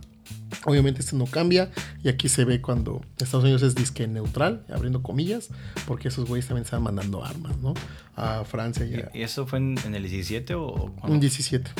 Obviamente 0.65 1.01
esto 1.01 1.15
no 1.15 1.25
cambia 1.25 1.71
y 2.03 2.09
aquí 2.09 2.27
se 2.27 2.43
ve 2.43 2.61
cuando 2.61 3.01
Estados 3.17 3.43
Unidos 3.43 3.61
es 3.61 3.75
disque 3.75 4.07
neutral, 4.07 4.65
abriendo 4.73 5.01
comillas, 5.01 5.49
porque 5.87 6.09
esos 6.09 6.27
güeyes 6.27 6.47
también 6.47 6.65
están 6.65 6.83
mandando 6.83 7.23
armas, 7.23 7.57
¿no? 7.57 7.73
A 8.15 8.43
Francia 8.43 8.85
y 8.85 9.17
¿Y 9.17 9.21
eso 9.21 9.47
fue 9.47 9.59
en, 9.59 9.77
el 9.93 10.01
17 10.03 10.55
o 10.55 10.91
cuando? 10.97 11.15
En 11.15 11.19
17. 11.19 11.71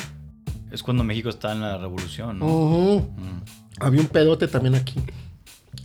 Es 0.70 0.82
cuando 0.82 1.04
México 1.04 1.28
está 1.28 1.52
en 1.52 1.60
la 1.60 1.78
revolución, 1.78 2.38
¿no? 2.38 2.46
Mm. 3.16 3.42
Había 3.80 4.00
un 4.00 4.06
pedote 4.06 4.46
también 4.46 4.76
aquí. 4.76 4.94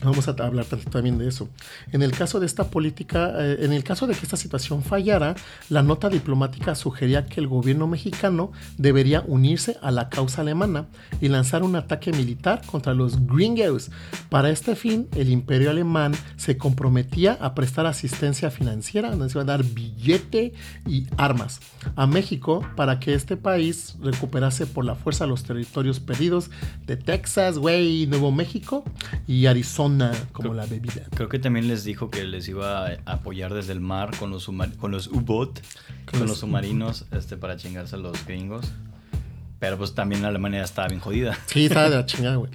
Vamos 0.04 0.28
a 0.28 0.32
hablar 0.32 0.66
también 0.66 1.18
de 1.18 1.28
eso. 1.28 1.50
En 1.92 2.02
el 2.02 2.12
caso 2.12 2.40
de 2.40 2.46
esta 2.46 2.66
política, 2.66 3.34
eh, 3.38 3.58
en 3.62 3.72
el 3.72 3.84
caso 3.84 4.08
de 4.08 4.14
que 4.14 4.22
esta 4.24 4.38
situación 4.38 4.84
fallara, 4.84 5.36
la 5.70 5.84
nota 5.84 6.10
diplomática 6.10 6.76
sugería 6.76 7.26
que 7.26 7.40
el 7.40 7.48
gobierno 7.48 7.88
mexicano 7.88 8.52
debería 8.78 9.24
unirse 9.26 9.78
a 9.82 9.92
la 9.92 10.10
causa 10.10 10.42
alemana 10.42 10.88
y 11.22 11.30
lanzar 11.30 11.64
un 11.64 11.76
ataque 11.76 12.12
militar 12.12 12.62
contra 12.66 12.94
los 12.94 13.26
gringos. 13.26 13.90
Para 14.30 14.50
este 14.50 14.76
fin, 14.76 15.08
el 15.16 15.30
imperio 15.30 15.70
alemán 15.70 16.14
se 16.36 16.58
comprometía 16.58 17.38
a 17.40 17.56
prestar 17.56 17.86
asistencia 17.86 18.52
financiera, 18.52 19.12
donde 19.12 19.30
se 19.30 19.38
iba 19.38 19.44
a 19.44 19.46
dar 19.46 19.64
billete 19.64 20.54
y 20.86 21.08
armas 21.18 21.62
a 21.96 22.06
México 22.06 22.66
para 22.76 23.00
que 23.00 23.14
este 23.14 23.38
país 23.38 23.96
recuperase 24.02 24.68
por 24.68 24.84
la 24.84 24.96
fuerza 24.96 25.26
los 25.26 25.44
territorios 25.44 26.00
perdidos 26.00 26.52
de 26.86 26.98
Texas, 26.98 27.58
güey, 27.58 28.08
Nuevo 28.08 28.32
México 28.32 28.84
y 29.26 29.46
Arizona 29.46 29.85
como 30.32 30.54
la 30.54 30.66
bebida. 30.66 31.04
Creo 31.16 31.30
que 31.30 31.40
también 31.40 31.68
les 31.68 31.84
dijo 31.84 32.10
que 32.10 32.24
les 32.24 32.48
iba 32.48 32.88
a 32.88 32.98
apoyar 33.06 33.54
desde 33.54 33.74
el 33.74 33.82
mar 33.82 34.16
con 34.18 34.32
los, 34.32 34.50
con 34.80 34.92
los 34.92 35.08
U-Boat, 35.08 35.60
con, 36.10 36.28
los 36.28 36.40
submarinos, 36.40 37.06
este, 37.12 37.38
para 37.38 37.58
chingarse 37.58 37.96
a 37.96 38.00
los 38.00 38.26
gringos. 38.26 38.72
Pero 39.66 39.80
pues 39.80 39.96
también 39.96 40.24
Alemania 40.26 40.64
estaba 40.64 40.88
bien 40.90 41.00
jodida. 41.00 41.36
Sí, 41.48 41.66
estaba 41.66 41.90
de 41.90 41.96
la 41.96 42.06
chingada, 42.06 42.36
güey. 42.36 42.52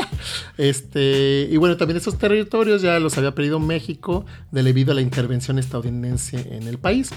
este, 0.56 1.46
y 1.50 1.58
bueno, 1.58 1.76
también 1.76 1.98
esos 1.98 2.16
territorios 2.16 2.80
ya 2.80 2.98
los 3.00 3.18
había 3.18 3.34
perdido 3.34 3.60
México 3.60 4.24
debido 4.50 4.92
a 4.92 4.94
la 4.94 5.02
intervención 5.02 5.58
estadounidense 5.58 6.56
en 6.56 6.66
el 6.66 6.78
país 6.78 7.10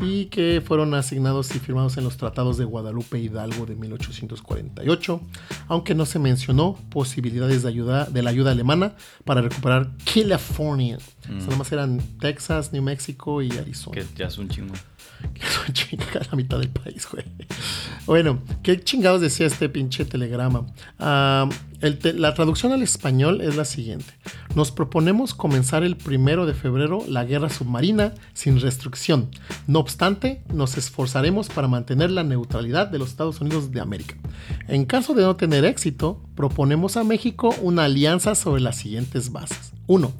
y 0.00 0.26
que 0.26 0.62
fueron 0.64 0.94
asignados 0.94 1.52
y 1.56 1.58
firmados 1.58 1.96
en 1.96 2.04
los 2.04 2.16
tratados 2.16 2.58
de 2.58 2.64
Guadalupe 2.64 3.18
Hidalgo 3.18 3.66
de 3.66 3.74
1848, 3.74 5.20
aunque 5.66 5.96
no 5.96 6.06
se 6.06 6.20
mencionó 6.20 6.78
posibilidades 6.88 7.64
de 7.64 7.70
ayuda 7.70 8.04
de 8.04 8.22
la 8.22 8.30
ayuda 8.30 8.52
alemana 8.52 8.94
para 9.24 9.42
recuperar 9.42 9.90
California. 10.04 10.98
Mm. 11.28 11.40
Solo 11.40 11.56
más 11.56 11.72
eran 11.72 12.00
Texas, 12.20 12.72
New 12.72 12.84
Mexico 12.84 13.42
y 13.42 13.50
Arizona. 13.50 13.96
Que 13.96 14.06
ya 14.14 14.26
es 14.26 14.38
un 14.38 14.48
chingo. 14.48 14.74
Que 15.34 15.72
chingo 15.72 16.04
la 16.30 16.36
mitad 16.36 16.58
del 16.58 16.68
país, 16.68 17.06
güey. 17.10 17.24
Bueno, 18.06 18.40
¿qué 18.62 18.82
chingados 18.82 19.20
decía 19.20 19.46
este 19.46 19.68
pinche 19.68 20.04
telegrama? 20.04 20.66
Ah, 20.98 21.48
la 21.80 22.34
traducción 22.34 22.72
al 22.72 22.82
español 22.82 23.40
es 23.40 23.56
la 23.56 23.64
siguiente. 23.64 24.12
Nos 24.54 24.70
proponemos 24.70 25.34
comenzar 25.34 25.82
el 25.82 25.96
primero 25.96 26.46
de 26.46 26.54
febrero 26.54 27.04
la 27.08 27.24
guerra 27.24 27.48
submarina 27.48 28.12
sin 28.34 28.60
restricción. 28.60 29.30
No 29.66 29.80
obstante, 29.80 30.42
nos 30.52 30.76
esforzaremos 30.76 31.48
para 31.48 31.68
mantener 31.68 32.10
la 32.10 32.22
neutralidad 32.22 32.88
de 32.88 32.98
los 32.98 33.10
Estados 33.10 33.40
Unidos 33.40 33.72
de 33.72 33.80
América. 33.80 34.14
En 34.68 34.84
caso 34.84 35.14
de 35.14 35.22
no 35.22 35.36
tener 35.36 35.64
éxito, 35.64 36.20
proponemos 36.36 36.96
a 36.96 37.04
México 37.04 37.54
una 37.62 37.84
alianza 37.84 38.34
sobre 38.34 38.60
las 38.60 38.76
siguientes 38.76 39.32
bases. 39.32 39.72
1. 39.86 40.12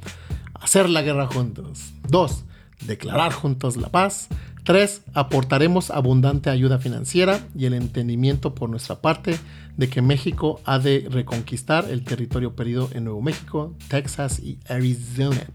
Hacer 0.55 0.89
la 0.89 1.03
guerra 1.03 1.27
juntos. 1.27 1.93
2. 2.09 2.45
Declarar 2.87 3.33
juntos 3.33 3.77
la 3.77 3.89
paz. 3.89 4.29
3. 4.65 5.03
Aportaremos 5.15 5.91
abundante 5.91 6.51
ayuda 6.51 6.79
financiera 6.79 7.41
y 7.57 7.67
el 7.67 7.75
entendimiento 7.75 8.55
por 8.55 8.71
nuestra 8.71 9.01
parte 9.01 9.39
de 9.77 9.89
que 9.89 10.03
México 10.03 10.61
ha 10.65 10.79
de 10.79 11.07
reconquistar 11.11 11.91
el 11.91 12.05
territorio 12.05 12.55
perdido 12.55 12.89
en 12.93 13.05
Nuevo 13.05 13.23
México, 13.23 13.75
Texas 13.89 14.39
y 14.39 14.59
Arizona. 14.69 15.47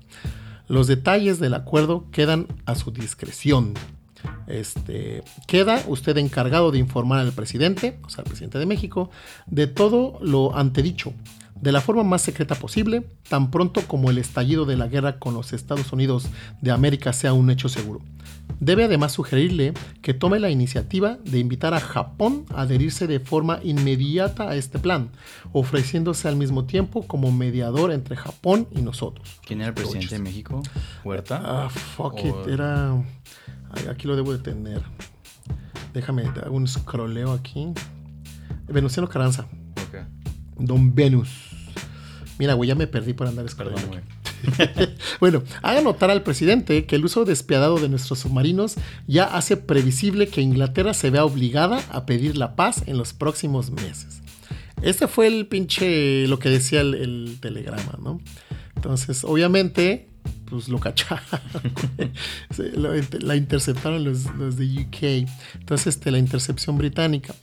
Los 0.67 0.87
detalles 0.87 1.39
del 1.39 1.53
acuerdo 1.53 2.05
quedan 2.11 2.47
a 2.65 2.75
su 2.75 2.91
discreción. 2.91 3.73
Este, 4.47 5.23
queda 5.45 5.81
usted 5.87 6.17
encargado 6.17 6.71
de 6.71 6.79
informar 6.79 7.19
al 7.19 7.31
presidente, 7.31 7.99
o 8.03 8.09
sea, 8.09 8.23
al 8.23 8.29
presidente 8.29 8.59
de 8.59 8.65
México, 8.65 9.09
de 9.45 9.67
todo 9.67 10.19
lo 10.21 10.57
antedicho 10.57 11.13
de 11.61 11.71
la 11.71 11.81
forma 11.81 12.03
más 12.03 12.21
secreta 12.21 12.55
posible, 12.55 13.05
tan 13.29 13.51
pronto 13.51 13.81
como 13.87 14.09
el 14.09 14.17
estallido 14.17 14.65
de 14.65 14.77
la 14.77 14.87
guerra 14.87 15.19
con 15.19 15.33
los 15.33 15.53
Estados 15.53 15.91
Unidos 15.91 16.27
de 16.61 16.71
América 16.71 17.13
sea 17.13 17.33
un 17.33 17.49
hecho 17.49 17.69
seguro. 17.69 18.01
Debe 18.59 18.85
además 18.85 19.11
sugerirle 19.11 19.73
que 20.01 20.13
tome 20.13 20.39
la 20.39 20.49
iniciativa 20.49 21.17
de 21.23 21.39
invitar 21.39 21.73
a 21.73 21.79
Japón 21.79 22.45
a 22.53 22.61
adherirse 22.61 23.05
de 23.05 23.19
forma 23.19 23.59
inmediata 23.63 24.49
a 24.49 24.55
este 24.55 24.79
plan, 24.79 25.09
ofreciéndose 25.51 26.27
al 26.27 26.37
mismo 26.37 26.65
tiempo 26.65 27.05
como 27.05 27.31
mediador 27.31 27.91
entre 27.91 28.15
Japón 28.15 28.67
y 28.71 28.81
nosotros. 28.81 29.39
¿Quién 29.45 29.59
era 29.59 29.69
el 29.69 29.73
presidente 29.75 30.15
de 30.15 30.21
México? 30.21 30.63
¿Huerta? 31.03 31.41
Ah, 31.43 31.69
fuck 31.69 32.19
it, 32.23 32.47
era... 32.47 32.95
Aquí 33.89 34.07
lo 34.07 34.15
debo 34.15 34.31
de 34.31 34.39
tener. 34.39 34.81
Déjame 35.93 36.23
dar 36.23 36.49
un 36.49 36.67
scrolleo 36.67 37.33
aquí. 37.33 37.67
Venustiano 38.67 39.07
Carranza. 39.09 39.45
Don 40.57 40.95
Venus. 40.95 41.46
Mira, 42.39 42.53
güey, 42.53 42.67
ya 42.67 42.75
me 42.75 42.87
perdí 42.87 43.13
por 43.13 43.27
andar 43.27 43.45
escalando. 43.45 43.81
bueno, 45.19 45.43
haga 45.61 45.81
notar 45.81 46.11
al 46.11 46.23
presidente 46.23 46.85
que 46.85 46.95
el 46.95 47.05
uso 47.05 47.25
despiadado 47.25 47.79
de 47.79 47.89
nuestros 47.89 48.19
submarinos 48.19 48.75
ya 49.07 49.23
hace 49.23 49.57
previsible 49.57 50.27
que 50.27 50.41
Inglaterra 50.41 50.93
se 50.93 51.09
vea 51.09 51.25
obligada 51.25 51.81
a 51.89 52.05
pedir 52.05 52.37
la 52.37 52.55
paz 52.55 52.83
en 52.85 52.97
los 52.97 53.13
próximos 53.13 53.71
meses. 53.71 54.21
Este 54.81 55.07
fue 55.07 55.27
el 55.27 55.47
pinche, 55.47 56.27
lo 56.27 56.37
que 56.37 56.49
decía 56.49 56.81
el, 56.81 57.37
telegrama, 57.41 57.97
¿no? 58.01 58.21
Entonces, 58.75 59.23
obviamente, 59.23 60.07
pues 60.49 60.69
lo 60.69 60.79
cacharon. 60.79 61.23
la 63.21 63.35
interceptaron 63.35 64.03
los, 64.03 64.25
los, 64.35 64.57
de 64.57 64.65
UK. 64.65 65.29
Entonces, 65.59 65.87
este, 65.87 66.11
la 66.11 66.19
intercepción 66.19 66.77
británica. 66.77 67.33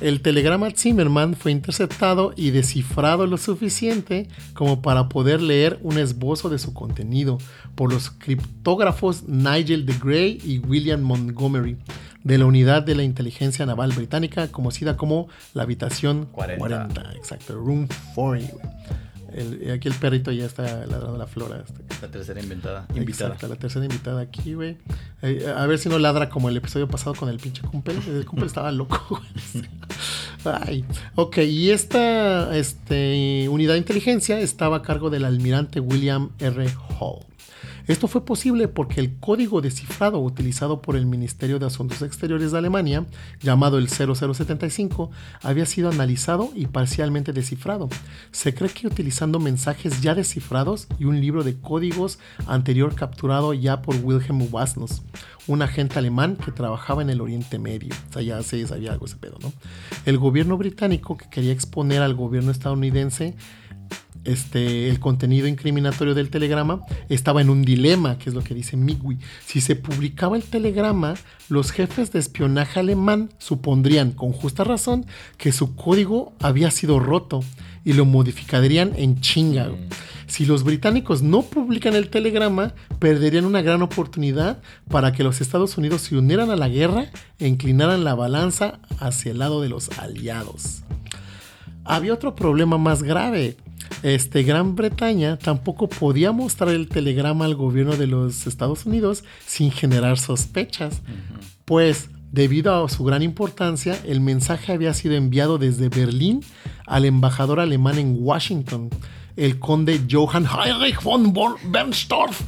El 0.00 0.22
telegrama 0.22 0.70
Zimmerman 0.70 1.34
fue 1.34 1.52
interceptado 1.52 2.32
y 2.36 2.50
descifrado 2.50 3.26
lo 3.26 3.36
suficiente 3.36 4.28
como 4.54 4.80
para 4.82 5.08
poder 5.08 5.42
leer 5.42 5.78
un 5.82 5.98
esbozo 5.98 6.48
de 6.48 6.58
su 6.58 6.72
contenido 6.72 7.38
por 7.74 7.92
los 7.92 8.10
criptógrafos 8.10 9.24
Nigel 9.28 9.84
de 9.84 9.94
Grey 10.02 10.40
y 10.44 10.58
William 10.58 11.02
Montgomery 11.02 11.76
de 12.22 12.38
la 12.38 12.46
unidad 12.46 12.82
de 12.82 12.94
la 12.94 13.02
inteligencia 13.02 13.66
naval 13.66 13.92
británica 13.92 14.48
conocida 14.48 14.96
como 14.96 15.28
la 15.54 15.64
habitación 15.64 16.26
40. 16.32 17.12
exacto, 17.16 17.54
Room 17.54 17.88
40 18.14 19.09
aquí 19.72 19.88
el 19.88 19.94
perrito 19.94 20.32
ya 20.32 20.46
está 20.46 20.86
ladrando 20.86 21.16
la 21.16 21.26
flora. 21.26 21.64
La 22.02 22.08
tercera 22.08 22.40
invitada. 22.40 22.86
invitada. 22.94 23.34
Exacto, 23.34 23.48
la 23.48 23.56
tercera 23.56 23.84
invitada 23.84 24.20
aquí, 24.20 24.54
güey. 24.54 24.76
Eh, 25.22 25.52
a 25.54 25.66
ver 25.66 25.78
si 25.78 25.88
no 25.88 25.98
ladra 25.98 26.28
como 26.28 26.48
el 26.48 26.56
episodio 26.56 26.88
pasado 26.88 27.14
con 27.14 27.28
el 27.28 27.38
pinche 27.38 27.62
Kumpel. 27.62 27.96
El 28.08 28.24
Kumpel 28.24 28.46
estaba 28.46 28.72
loco, 28.72 29.20
Ay. 30.44 30.84
Ok, 31.16 31.38
y 31.38 31.70
esta 31.70 32.56
este, 32.56 33.48
unidad 33.48 33.74
de 33.74 33.78
inteligencia 33.78 34.40
estaba 34.40 34.78
a 34.78 34.82
cargo 34.82 35.10
del 35.10 35.24
almirante 35.24 35.80
William 35.80 36.30
R. 36.38 36.68
Hall. 36.98 37.29
Esto 37.90 38.06
fue 38.06 38.24
posible 38.24 38.68
porque 38.68 39.00
el 39.00 39.16
código 39.18 39.60
descifrado 39.60 40.20
utilizado 40.20 40.80
por 40.80 40.94
el 40.94 41.06
Ministerio 41.06 41.58
de 41.58 41.66
Asuntos 41.66 42.02
Exteriores 42.02 42.52
de 42.52 42.58
Alemania, 42.58 43.04
llamado 43.40 43.78
el 43.78 43.88
0075, 43.88 45.10
había 45.42 45.66
sido 45.66 45.90
analizado 45.90 46.52
y 46.54 46.68
parcialmente 46.68 47.32
descifrado. 47.32 47.88
Se 48.30 48.54
cree 48.54 48.70
que 48.70 48.86
utilizando 48.86 49.40
mensajes 49.40 50.02
ya 50.02 50.14
descifrados 50.14 50.86
y 51.00 51.06
un 51.06 51.20
libro 51.20 51.42
de 51.42 51.58
códigos 51.58 52.20
anterior 52.46 52.94
capturado 52.94 53.54
ya 53.54 53.82
por 53.82 53.96
Wilhelm 53.96 54.46
Wasnos, 54.52 55.02
un 55.48 55.60
agente 55.62 55.98
alemán 55.98 56.36
que 56.36 56.52
trabajaba 56.52 57.02
en 57.02 57.10
el 57.10 57.20
Oriente 57.20 57.58
Medio. 57.58 57.92
O 58.10 58.12
sea, 58.12 58.22
ya 58.22 58.40
se 58.44 58.64
sabía 58.68 58.92
algo 58.92 59.06
ese 59.06 59.16
pedo, 59.16 59.36
¿no? 59.42 59.52
El 60.06 60.16
gobierno 60.16 60.56
británico 60.56 61.16
que 61.16 61.28
quería 61.28 61.52
exponer 61.52 62.02
al 62.02 62.14
gobierno 62.14 62.52
estadounidense 62.52 63.34
este, 64.24 64.88
el 64.88 65.00
contenido 65.00 65.46
incriminatorio 65.46 66.14
del 66.14 66.30
telegrama 66.30 66.82
estaba 67.08 67.40
en 67.40 67.50
un 67.50 67.62
dilema, 67.62 68.18
que 68.18 68.28
es 68.28 68.34
lo 68.34 68.42
que 68.42 68.54
dice 68.54 68.76
Migui. 68.76 69.18
Si 69.46 69.60
se 69.60 69.76
publicaba 69.76 70.36
el 70.36 70.42
telegrama, 70.42 71.14
los 71.48 71.70
jefes 71.70 72.12
de 72.12 72.18
espionaje 72.18 72.80
alemán 72.80 73.30
supondrían, 73.38 74.12
con 74.12 74.32
justa 74.32 74.64
razón, 74.64 75.06
que 75.38 75.52
su 75.52 75.74
código 75.74 76.32
había 76.40 76.70
sido 76.70 77.00
roto 77.00 77.42
y 77.84 77.94
lo 77.94 78.04
modificarían 78.04 78.92
en 78.96 79.20
chinga. 79.20 79.68
Mm. 79.68 79.88
Si 80.26 80.46
los 80.46 80.62
británicos 80.62 81.22
no 81.22 81.42
publican 81.42 81.94
el 81.94 82.08
telegrama, 82.08 82.74
perderían 83.00 83.46
una 83.46 83.62
gran 83.62 83.82
oportunidad 83.82 84.62
para 84.88 85.12
que 85.12 85.24
los 85.24 85.40
Estados 85.40 85.76
Unidos 85.76 86.02
se 86.02 86.16
unieran 86.16 86.50
a 86.50 86.56
la 86.56 86.68
guerra 86.68 87.10
e 87.38 87.48
inclinaran 87.48 88.04
la 88.04 88.14
balanza 88.14 88.78
hacia 89.00 89.32
el 89.32 89.38
lado 89.38 89.60
de 89.60 89.70
los 89.70 89.98
aliados. 89.98 90.82
Había 91.84 92.14
otro 92.14 92.36
problema 92.36 92.78
más 92.78 93.02
grave 93.02 93.56
este, 94.02 94.42
Gran 94.42 94.76
Bretaña 94.76 95.38
tampoco 95.38 95.88
podía 95.88 96.32
mostrar 96.32 96.70
el 96.70 96.88
telegrama 96.88 97.44
al 97.44 97.54
gobierno 97.54 97.96
de 97.96 98.06
los 98.06 98.46
Estados 98.46 98.86
Unidos 98.86 99.24
sin 99.46 99.70
generar 99.70 100.18
sospechas, 100.18 101.02
pues 101.64 102.10
debido 102.32 102.84
a 102.84 102.88
su 102.88 103.04
gran 103.04 103.22
importancia, 103.22 103.98
el 104.06 104.20
mensaje 104.20 104.72
había 104.72 104.94
sido 104.94 105.14
enviado 105.14 105.58
desde 105.58 105.88
Berlín 105.88 106.44
al 106.86 107.04
embajador 107.04 107.60
alemán 107.60 107.98
en 107.98 108.16
Washington, 108.18 108.88
el 109.36 109.58
conde 109.58 110.00
Johann 110.10 110.46
Heinrich 110.46 111.02
von 111.02 111.34
Bernstorff, 111.70 112.42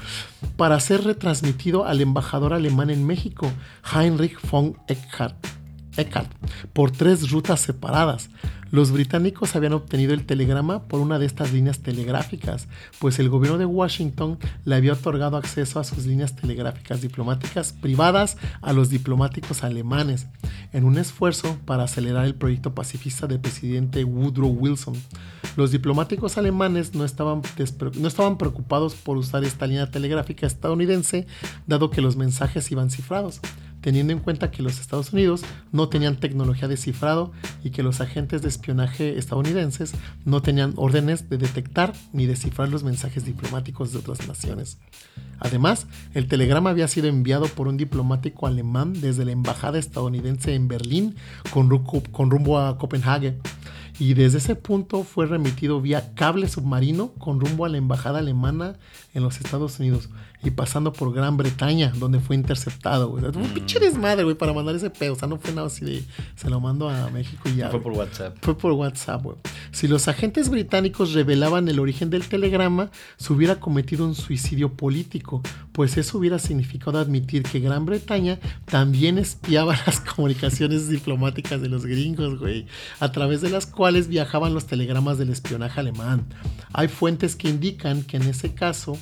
para 0.57 0.79
ser 0.81 1.05
retransmitido 1.05 1.87
al 1.87 2.01
embajador 2.01 2.53
alemán 2.53 2.91
en 2.91 3.07
México, 3.07 3.51
Heinrich 3.95 4.39
von 4.51 4.77
Eckhart. 4.89 5.37
ECAT, 5.97 6.27
por 6.73 6.91
tres 6.91 7.31
rutas 7.31 7.61
separadas. 7.61 8.31
Los 8.73 8.91
británicos 8.91 9.55
habían 9.55 9.75
obtenido 9.75 10.15
el 10.15 10.25
telegrama 10.25 10.85
por 10.85 11.01
una 11.01 11.19
de 11.19 11.27
estas 11.27 11.53
líneas 11.53 11.81
telegráficas, 11.81 12.69
pues 13.01 13.19
el 13.19 13.29
gobierno 13.29 13.59
de 13.59 13.67
Washington 13.67 14.39
le 14.65 14.75
había 14.75 14.95
otorgado 14.95 15.37
acceso 15.37 15.79
a 15.79 15.85
sus 15.85 16.07
líneas 16.07 16.37
telegráficas 16.37 17.03
diplomáticas 17.03 17.75
privadas 17.75 18.39
a 18.63 18.73
los 18.73 18.89
diplomáticos 18.89 19.63
alemanes, 19.63 20.27
en 20.73 20.85
un 20.87 20.97
esfuerzo 20.97 21.59
para 21.67 21.85
acelerar 21.85 22.25
el 22.25 22.35
proyecto 22.35 22.75
pacifista 22.75 23.27
del 23.27 23.41
presidente 23.41 24.05
Woodrow 24.05 24.49
Wilson. 24.49 24.95
Los 25.55 25.71
diplomáticos 25.71 26.39
alemanes 26.39 26.95
no 26.95 27.05
estaban, 27.05 27.43
no 28.01 28.09
estaban 28.09 28.39
preocupados 28.39 28.95
por 28.95 29.19
usar 29.19 29.45
esta 29.45 29.67
línea 29.67 29.91
telegráfica 29.91 30.47
estadounidense, 30.47 31.27
dado 31.67 31.91
que 31.91 32.01
los 32.01 32.17
mensajes 32.17 32.73
iban 32.73 32.89
cifrados 32.89 33.43
teniendo 33.83 34.13
en 34.13 34.21
cuenta 34.21 34.51
que 34.51 34.63
los 34.63 34.81
Estados 34.81 35.13
Unidos 35.13 35.43
no 35.73 35.89
tenían 35.89 36.17
tecnología 36.17 36.69
de 36.69 36.79
cifrado 36.79 37.33
y 37.63 37.71
que 37.71 37.83
los 37.83 38.01
agentes 38.01 38.41
de 38.41 38.49
espionaje 38.63 39.19
estadounidenses 39.19 39.93
no 40.25 40.41
tenían 40.41 40.75
órdenes 40.77 41.29
de 41.29 41.37
detectar 41.37 41.95
ni 42.13 42.27
descifrar 42.27 42.69
los 42.69 42.85
mensajes 42.85 43.25
diplomáticos 43.25 43.93
de 43.93 43.99
otras 43.99 44.29
naciones. 44.29 44.79
Además, 45.41 45.89
el 46.15 46.29
telegrama 46.29 46.71
había 46.71 46.87
sido 46.87 47.09
enviado 47.09 47.47
por 47.47 47.67
un 47.67 47.77
diplomático 47.77 48.47
alemán 48.47 48.93
desde 49.01 49.25
la 49.25 49.33
embajada 49.33 49.81
estadounidense 49.81 50.55
en 50.55 50.69
Berlín 50.69 51.17
con, 51.51 51.69
rumbo 52.31 52.61
a 52.61 52.79
Copenhague 52.79 53.37
y 53.99 54.15
desde 54.15 54.39
ese 54.39 54.57
punto 54.57 55.05
fue 55.05 55.27
remitido 55.27 55.81
vía 55.81 56.15
cable 56.15 56.49
submarino 56.49 57.13
con 57.15 57.41
rumbo 57.41 57.65
a 57.65 57.69
la 57.69 57.79
embajada 57.79 58.21
alemana 58.21 58.79
en 59.15 59.23
los 59.23 59.41
Estados 59.41 59.79
Unidos 59.79 60.09
y 60.45 60.51
pasando 60.51 60.93
por 60.93 61.13
Gran 61.13 61.37
Bretaña, 61.37 61.93
donde 61.97 62.19
fue 62.19 62.35
interceptado, 62.35 63.09
güey. 63.09 63.25
un 63.25 63.55
pinche 63.55 63.79
desmadre, 63.79 64.25
güey, 64.25 64.35
para 64.35 64.53
mandar 64.53 64.75
ese 64.75 64.91
pedo. 64.91 65.13
O 65.13 65.17
sea, 65.17 65.29
no 65.29 65.39
fue 65.39 65.53
nada 65.53 65.69
así 65.69 65.85
de 65.85 66.03
se 66.35 66.51
lo 66.51 66.59
mando 66.59 66.89
a 66.89 67.11
México 67.11 67.49
y 67.49 67.57
ya. 67.57 67.71
fue 67.71 67.81
por 67.81 67.93
WhatsApp. 67.93 68.37
Fue 68.41 68.57
por 68.57 68.73
WhatsApp, 68.73 69.23
güey. 69.23 69.37
Si 69.71 69.87
los 69.87 70.09
agentes 70.09 70.49
británicos 70.49 71.13
revelaban 71.13 71.69
el 71.69 71.79
origen 71.79 72.11
del 72.11 72.27
telegrama, 72.27 72.91
se 73.17 73.33
hubiera 73.33 73.61
cometido 73.61 74.05
un 74.05 74.17
suicidio 74.17 74.73
político, 74.73 75.43
pues 75.73 75.97
eso 75.97 76.19
hubiera 76.19 76.39
significado 76.39 76.99
admitir 76.99 77.43
que 77.43 77.61
Gran 77.61 77.87
Bretaña 77.87 78.39
también 78.67 79.19
espiaba 79.19 79.75
las 79.87 80.01
comunicaciones 80.01 80.89
diplomáticas 80.89 81.61
de 81.61 81.69
los 81.69 81.87
gringos, 81.87 82.39
güey, 82.39 82.67
a 83.01 83.11
través 83.13 83.41
de 83.41 83.51
las 83.51 83.67
cuales 83.67 84.09
viajaban 84.09 84.55
los 84.55 84.67
telegramas 84.67 85.19
del 85.19 85.31
espionaje 85.31 85.81
alemán. 85.81 86.27
Hay 86.73 86.89
fuentes 86.89 87.37
que 87.37 87.49
indican 87.49 88.03
que 88.03 88.19
en 88.19 88.25
ese 88.25 88.55
caso 88.55 88.99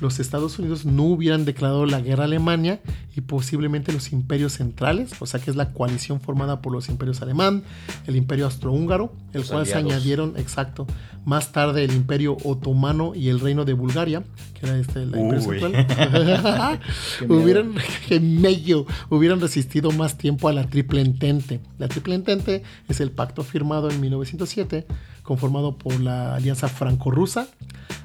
los 0.00 0.20
Estados 0.20 0.58
Unidos 0.58 0.84
no 0.84 1.04
hubieran 1.04 1.44
declarado 1.44 1.86
la 1.86 2.00
guerra 2.00 2.24
a 2.24 2.26
Alemania 2.26 2.80
y 3.16 3.22
posiblemente 3.22 3.92
los 3.92 4.12
imperios 4.12 4.54
centrales, 4.54 5.12
o 5.20 5.26
sea 5.26 5.40
que 5.40 5.50
es 5.50 5.56
la 5.56 5.72
coalición 5.72 6.20
formada 6.20 6.60
por 6.60 6.72
los 6.72 6.88
imperios 6.88 7.22
alemán, 7.22 7.62
el 8.06 8.16
imperio 8.16 8.44
austrohúngaro, 8.44 9.12
el 9.32 9.44
cual 9.44 9.66
se 9.66 9.76
añadieron, 9.76 10.34
exacto, 10.36 10.86
más 11.24 11.50
tarde 11.50 11.84
el 11.84 11.92
imperio 11.92 12.36
otomano 12.44 13.14
y 13.14 13.28
el 13.30 13.40
reino 13.40 13.64
de 13.64 13.72
Bulgaria, 13.72 14.22
que 14.54 14.66
era 14.66 14.78
este, 14.78 15.06
la 15.06 15.20
imperio 15.20 15.42
central, 15.42 15.86
hubieran, 17.28 17.74
medio, 18.40 18.86
hubieran 19.10 19.40
resistido 19.40 19.90
más 19.90 20.18
tiempo 20.18 20.48
a 20.48 20.52
la 20.52 20.66
Triple 20.66 21.00
Entente. 21.00 21.60
La 21.78 21.88
Triple 21.88 22.14
Entente 22.14 22.62
es 22.88 23.00
el 23.00 23.10
pacto 23.10 23.42
firmado 23.42 23.90
en 23.90 24.00
1907 24.00 24.86
conformado 25.22 25.76
por 25.76 26.00
la 26.00 26.36
Alianza 26.36 26.68
Franco-Rusa, 26.68 27.48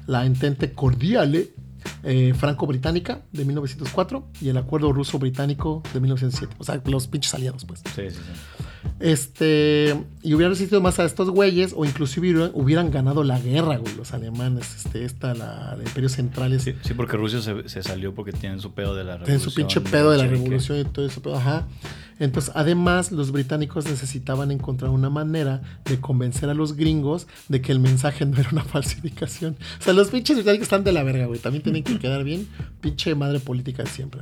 la 0.06 0.26
Entente 0.26 0.72
Cordiale 0.72 1.50
eh, 2.04 2.34
franco-británica 2.36 3.22
de 3.32 3.44
1904 3.44 4.28
y 4.40 4.48
el 4.48 4.56
acuerdo 4.56 4.92
ruso-británico 4.92 5.82
de 5.92 6.00
1907. 6.00 6.56
O 6.58 6.64
sea, 6.64 6.80
los 6.84 7.06
pinches 7.06 7.34
aliados, 7.34 7.64
pues. 7.64 7.80
Sí, 7.94 8.10
sí, 8.10 8.16
sí. 8.16 8.64
Este, 9.00 9.96
y 10.22 10.34
hubieran 10.34 10.52
resistido 10.52 10.80
más 10.80 10.98
a 10.98 11.04
estos 11.04 11.30
güeyes, 11.30 11.74
o 11.76 11.84
inclusive 11.84 12.50
hubieran, 12.54 12.90
ganado 12.90 13.24
la 13.24 13.38
guerra, 13.38 13.76
güey, 13.76 13.94
los 13.96 14.12
alemanes, 14.12 14.76
este, 14.76 15.04
esta, 15.04 15.34
la, 15.34 15.76
la 15.76 15.82
Imperio 15.82 16.08
Central. 16.08 16.58
Sí, 16.60 16.74
sí, 16.82 16.94
porque 16.94 17.16
Rusia 17.16 17.40
se, 17.40 17.68
se, 17.68 17.82
salió 17.82 18.14
porque 18.14 18.32
tienen 18.32 18.60
su 18.60 18.72
pedo 18.72 18.94
de 18.94 19.04
la 19.04 19.16
revolución. 19.16 19.26
Tienen 19.26 19.40
su 19.40 19.54
pinche 19.54 19.80
pedo 19.80 20.10
de 20.10 20.18
la 20.18 20.26
revolución 20.26 20.78
y 20.78 20.84
todo 20.84 21.06
eso, 21.06 21.22
pedo, 21.22 21.36
ajá. 21.36 21.66
Entonces, 22.22 22.52
además, 22.54 23.10
los 23.10 23.32
británicos 23.32 23.84
necesitaban 23.86 24.52
encontrar 24.52 24.90
una 24.92 25.10
manera 25.10 25.60
de 25.84 26.00
convencer 26.00 26.48
a 26.50 26.54
los 26.54 26.76
gringos 26.76 27.26
de 27.48 27.60
que 27.60 27.72
el 27.72 27.80
mensaje 27.80 28.24
no 28.24 28.38
era 28.38 28.48
una 28.52 28.62
falsificación. 28.72 29.56
O 29.80 29.82
sea, 29.82 29.92
los 29.92 30.08
pinches 30.08 30.36
británicos 30.36 30.66
están 30.66 30.84
de 30.84 30.92
la 30.92 31.02
verga, 31.02 31.26
güey. 31.26 31.40
También 31.40 31.64
tienen 31.64 31.82
que 31.82 31.98
quedar 31.98 32.22
bien. 32.22 32.46
Pinche 32.80 33.16
madre 33.16 33.40
política 33.40 33.82
de 33.82 33.90
siempre. 33.90 34.20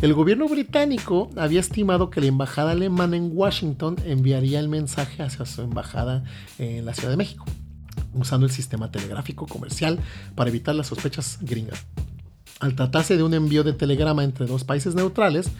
El 0.00 0.14
gobierno 0.14 0.48
británico 0.48 1.28
había 1.36 1.58
estimado 1.58 2.08
que 2.08 2.20
la 2.20 2.28
embajada 2.28 2.70
alemana 2.70 3.16
en 3.16 3.30
Washington 3.32 3.83
enviaría 4.04 4.60
el 4.60 4.68
mensaje 4.68 5.22
hacia 5.22 5.46
su 5.46 5.62
embajada 5.62 6.24
en 6.58 6.84
la 6.84 6.94
Ciudad 6.94 7.10
de 7.10 7.16
México, 7.16 7.44
usando 8.14 8.46
el 8.46 8.52
sistema 8.52 8.90
telegráfico 8.90 9.46
comercial 9.46 9.98
para 10.34 10.50
evitar 10.50 10.74
las 10.74 10.88
sospechas 10.88 11.38
gringas. 11.40 11.84
Al 12.60 12.74
tratarse 12.74 13.16
de 13.16 13.22
un 13.22 13.34
envío 13.34 13.64
de 13.64 13.72
telegrama 13.72 14.24
entre 14.24 14.46
dos 14.46 14.64
países 14.64 14.94
neutrales, 14.94 15.50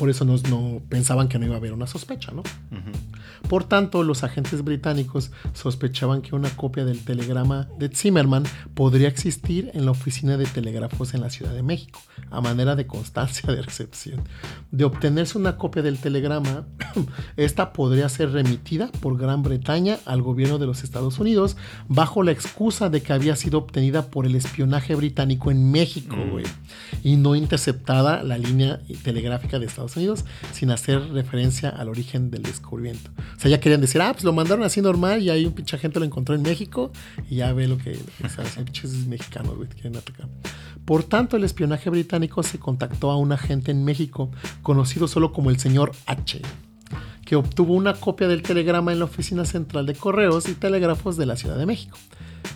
por 0.00 0.08
eso 0.08 0.24
no, 0.24 0.80
pensaban 0.88 1.28
que 1.28 1.38
no 1.38 1.44
iba 1.44 1.56
a 1.56 1.58
haber 1.58 1.74
una 1.74 1.86
sospecha, 1.86 2.32
¿no? 2.32 2.42
Por 3.50 3.64
tanto, 3.64 4.02
los 4.02 4.24
agentes 4.24 4.64
británicos 4.64 5.30
sospechaban 5.52 6.22
que 6.22 6.34
una 6.34 6.48
copia 6.48 6.86
del 6.86 7.04
telegrama 7.04 7.68
de 7.78 7.90
Zimmerman 7.90 8.44
podría 8.72 9.08
existir 9.08 9.70
en 9.74 9.84
la 9.84 9.90
oficina 9.90 10.38
de 10.38 10.46
telégrafos 10.46 11.12
en 11.12 11.20
la 11.20 11.28
Ciudad 11.28 11.52
de 11.52 11.62
México, 11.62 12.00
a 12.30 12.40
manera 12.40 12.76
de 12.76 12.86
constancia 12.86 13.52
de 13.52 13.60
recepción. 13.60 14.22
De 14.70 14.84
obtenerse 14.84 15.36
una 15.36 15.58
copia 15.58 15.82
del 15.82 15.98
telegrama, 15.98 16.64
esta 17.36 17.74
podría 17.74 18.08
ser 18.08 18.32
remitida 18.32 18.90
por 19.02 19.18
Gran 19.18 19.42
Bretaña 19.42 19.98
al 20.06 20.22
gobierno 20.22 20.58
de 20.58 20.66
los 20.66 20.82
Estados 20.82 21.18
Unidos 21.18 21.58
bajo 21.88 22.22
la 22.22 22.32
excusa 22.32 22.88
de 22.88 23.02
que 23.02 23.12
había 23.12 23.36
sido 23.36 23.58
obtenida 23.58 24.06
por 24.06 24.24
el 24.24 24.34
espionaje 24.34 24.94
británico 24.94 25.50
en 25.50 25.70
México, 25.70 26.16
mm. 26.16 26.30
güey, 26.30 26.46
y 27.04 27.16
no 27.16 27.34
interceptada 27.34 28.22
la 28.22 28.38
línea 28.38 28.80
telegráfica 29.02 29.58
de 29.58 29.66
Estados 29.66 29.89
Unidos 29.96 30.24
sin 30.52 30.70
hacer 30.70 31.00
referencia 31.12 31.68
al 31.68 31.88
origen 31.88 32.30
del 32.30 32.42
descubrimiento. 32.42 33.10
O 33.36 33.40
sea, 33.40 33.50
ya 33.50 33.60
querían 33.60 33.80
decir, 33.80 34.00
ah, 34.02 34.12
pues 34.12 34.24
lo 34.24 34.32
mandaron 34.32 34.64
así 34.64 34.80
normal 34.80 35.22
y 35.22 35.30
ahí 35.30 35.46
un 35.46 35.52
pinche 35.52 35.78
gente 35.78 35.98
lo 35.98 36.04
encontró 36.04 36.34
en 36.34 36.42
México 36.42 36.92
y 37.28 37.36
ya 37.36 37.52
ve 37.52 37.68
lo 37.68 37.78
que, 37.78 37.98
hacen 38.22 38.64
pinches 38.64 39.06
mexicanos, 39.06 39.56
güey, 39.56 39.68
quieren 39.68 39.96
atacar. 39.96 40.28
Por 40.84 41.04
tanto, 41.04 41.36
el 41.36 41.44
espionaje 41.44 41.90
británico 41.90 42.42
se 42.42 42.58
contactó 42.58 43.10
a 43.10 43.16
un 43.16 43.32
agente 43.32 43.70
en 43.70 43.84
México, 43.84 44.30
conocido 44.62 45.08
solo 45.08 45.32
como 45.32 45.50
el 45.50 45.58
señor 45.58 45.92
H, 46.06 46.40
que 47.24 47.36
obtuvo 47.36 47.74
una 47.74 47.94
copia 47.94 48.26
del 48.26 48.42
telegrama 48.42 48.92
en 48.92 48.98
la 48.98 49.04
Oficina 49.04 49.44
Central 49.44 49.86
de 49.86 49.94
Correos 49.94 50.48
y 50.48 50.54
Telégrafos 50.54 51.16
de 51.16 51.26
la 51.26 51.36
Ciudad 51.36 51.56
de 51.56 51.66
México. 51.66 51.96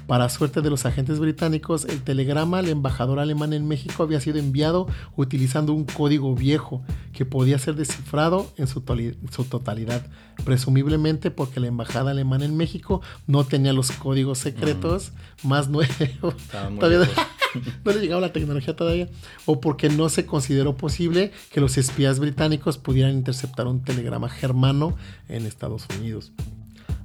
Para 0.06 0.28
suerte 0.28 0.60
de 0.60 0.68
los 0.68 0.84
agentes 0.84 1.18
británicos, 1.18 1.86
el 1.86 2.02
telegrama 2.02 2.58
al 2.58 2.68
embajador 2.68 3.18
alemán 3.18 3.52
en 3.54 3.66
México 3.66 4.02
había 4.02 4.20
sido 4.20 4.38
enviado 4.38 4.86
utilizando 5.16 5.72
un 5.72 5.84
código 5.84 6.34
viejo 6.34 6.82
que 7.12 7.24
podía 7.24 7.58
ser 7.58 7.74
descifrado 7.74 8.52
en 8.56 8.66
su, 8.66 8.82
totalidad, 8.82 10.06
presumiblemente 10.44 11.30
porque 11.30 11.60
la 11.60 11.68
embajada 11.68 12.10
alemana 12.10 12.44
en 12.44 12.56
México 12.56 13.00
no 13.26 13.44
tenía 13.44 13.72
los 13.72 13.92
códigos 13.92 14.38
secretos 14.38 15.12
mm. 15.42 15.48
más 15.48 15.68
nuevos. 15.68 16.34
no 17.84 17.92
le 17.92 18.00
llegaba 18.00 18.20
la 18.20 18.32
tecnología 18.32 18.76
todavía, 18.76 19.08
o 19.46 19.60
porque 19.60 19.88
no 19.88 20.08
se 20.08 20.26
consideró 20.26 20.76
posible 20.76 21.32
que 21.50 21.60
los 21.60 21.78
espías 21.78 22.18
británicos 22.18 22.78
pudieran 22.78 23.12
interceptar 23.12 23.66
un 23.66 23.82
telegrama 23.82 24.28
germano 24.28 24.96
en 25.28 25.46
Estados 25.46 25.86
Unidos. 25.98 26.32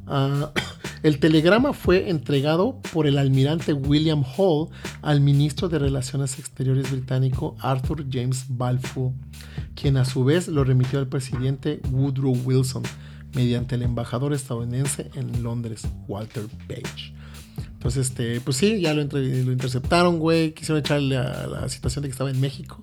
Ah, 0.08 0.52
el 1.04 1.20
telegrama 1.20 1.74
fue 1.74 2.10
entregado 2.10 2.82
por 2.94 3.08
el 3.08 3.18
almirante 3.18 3.74
William 3.74 4.24
Hall 4.38 4.70
al 5.02 5.22
ministro 5.22 5.70
de 5.70 5.80
Relaciones 5.80 6.38
Exteriores 6.40 6.92
británico 6.92 7.56
Arthur 7.60 8.06
James 8.12 8.46
Balfour, 8.50 9.14
quien 9.76 9.98
a 9.98 10.06
su 10.06 10.24
vez 10.24 10.48
lo 10.48 10.64
remitió 10.64 11.00
al 11.00 11.08
presidente 11.08 11.80
Woodrow 11.92 12.36
Wilson 12.44 12.84
mediante 13.34 13.76
el 13.76 13.84
embajador 13.84 14.34
estadounidense 14.34 15.10
en 15.16 15.44
Londres, 15.44 15.88
Walter 16.08 16.46
Page. 16.68 17.14
Entonces, 17.80 18.10
este, 18.10 18.42
pues 18.42 18.58
sí, 18.58 18.82
ya 18.82 18.94
lo, 18.94 19.06
lo 19.06 19.52
interceptaron, 19.54 20.20
güey. 20.20 20.52
Quisieron 20.52 20.82
echarle 20.82 21.16
a 21.16 21.48
la 21.48 21.70
situación 21.70 22.02
de 22.02 22.10
que 22.10 22.12
estaba 22.12 22.30
en 22.30 22.42
México. 22.42 22.78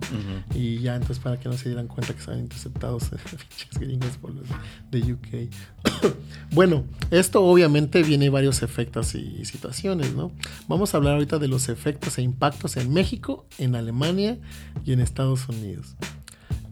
Y 0.55 0.79
ya, 0.79 0.95
entonces, 0.95 1.19
para 1.19 1.39
que 1.39 1.47
no 1.47 1.55
se 1.55 1.69
dieran 1.69 1.87
cuenta 1.87 2.13
que 2.13 2.19
estaban 2.19 2.39
interceptados 2.39 3.11
gringos 3.79 4.17
por 4.17 4.33
los 4.33 4.45
de 4.89 5.13
UK. 5.13 5.53
bueno, 6.51 6.83
esto 7.11 7.43
obviamente 7.43 8.01
viene 8.01 8.31
varios 8.31 8.63
efectos 8.63 9.13
y 9.13 9.45
situaciones, 9.45 10.15
¿no? 10.15 10.31
Vamos 10.67 10.95
a 10.95 10.97
hablar 10.97 11.13
ahorita 11.13 11.37
de 11.37 11.47
los 11.47 11.69
efectos 11.69 12.17
e 12.17 12.23
impactos 12.23 12.75
en 12.75 12.91
México, 12.91 13.45
en 13.59 13.75
Alemania 13.75 14.39
y 14.83 14.93
en 14.93 14.99
Estados 14.99 15.47
Unidos. 15.47 15.95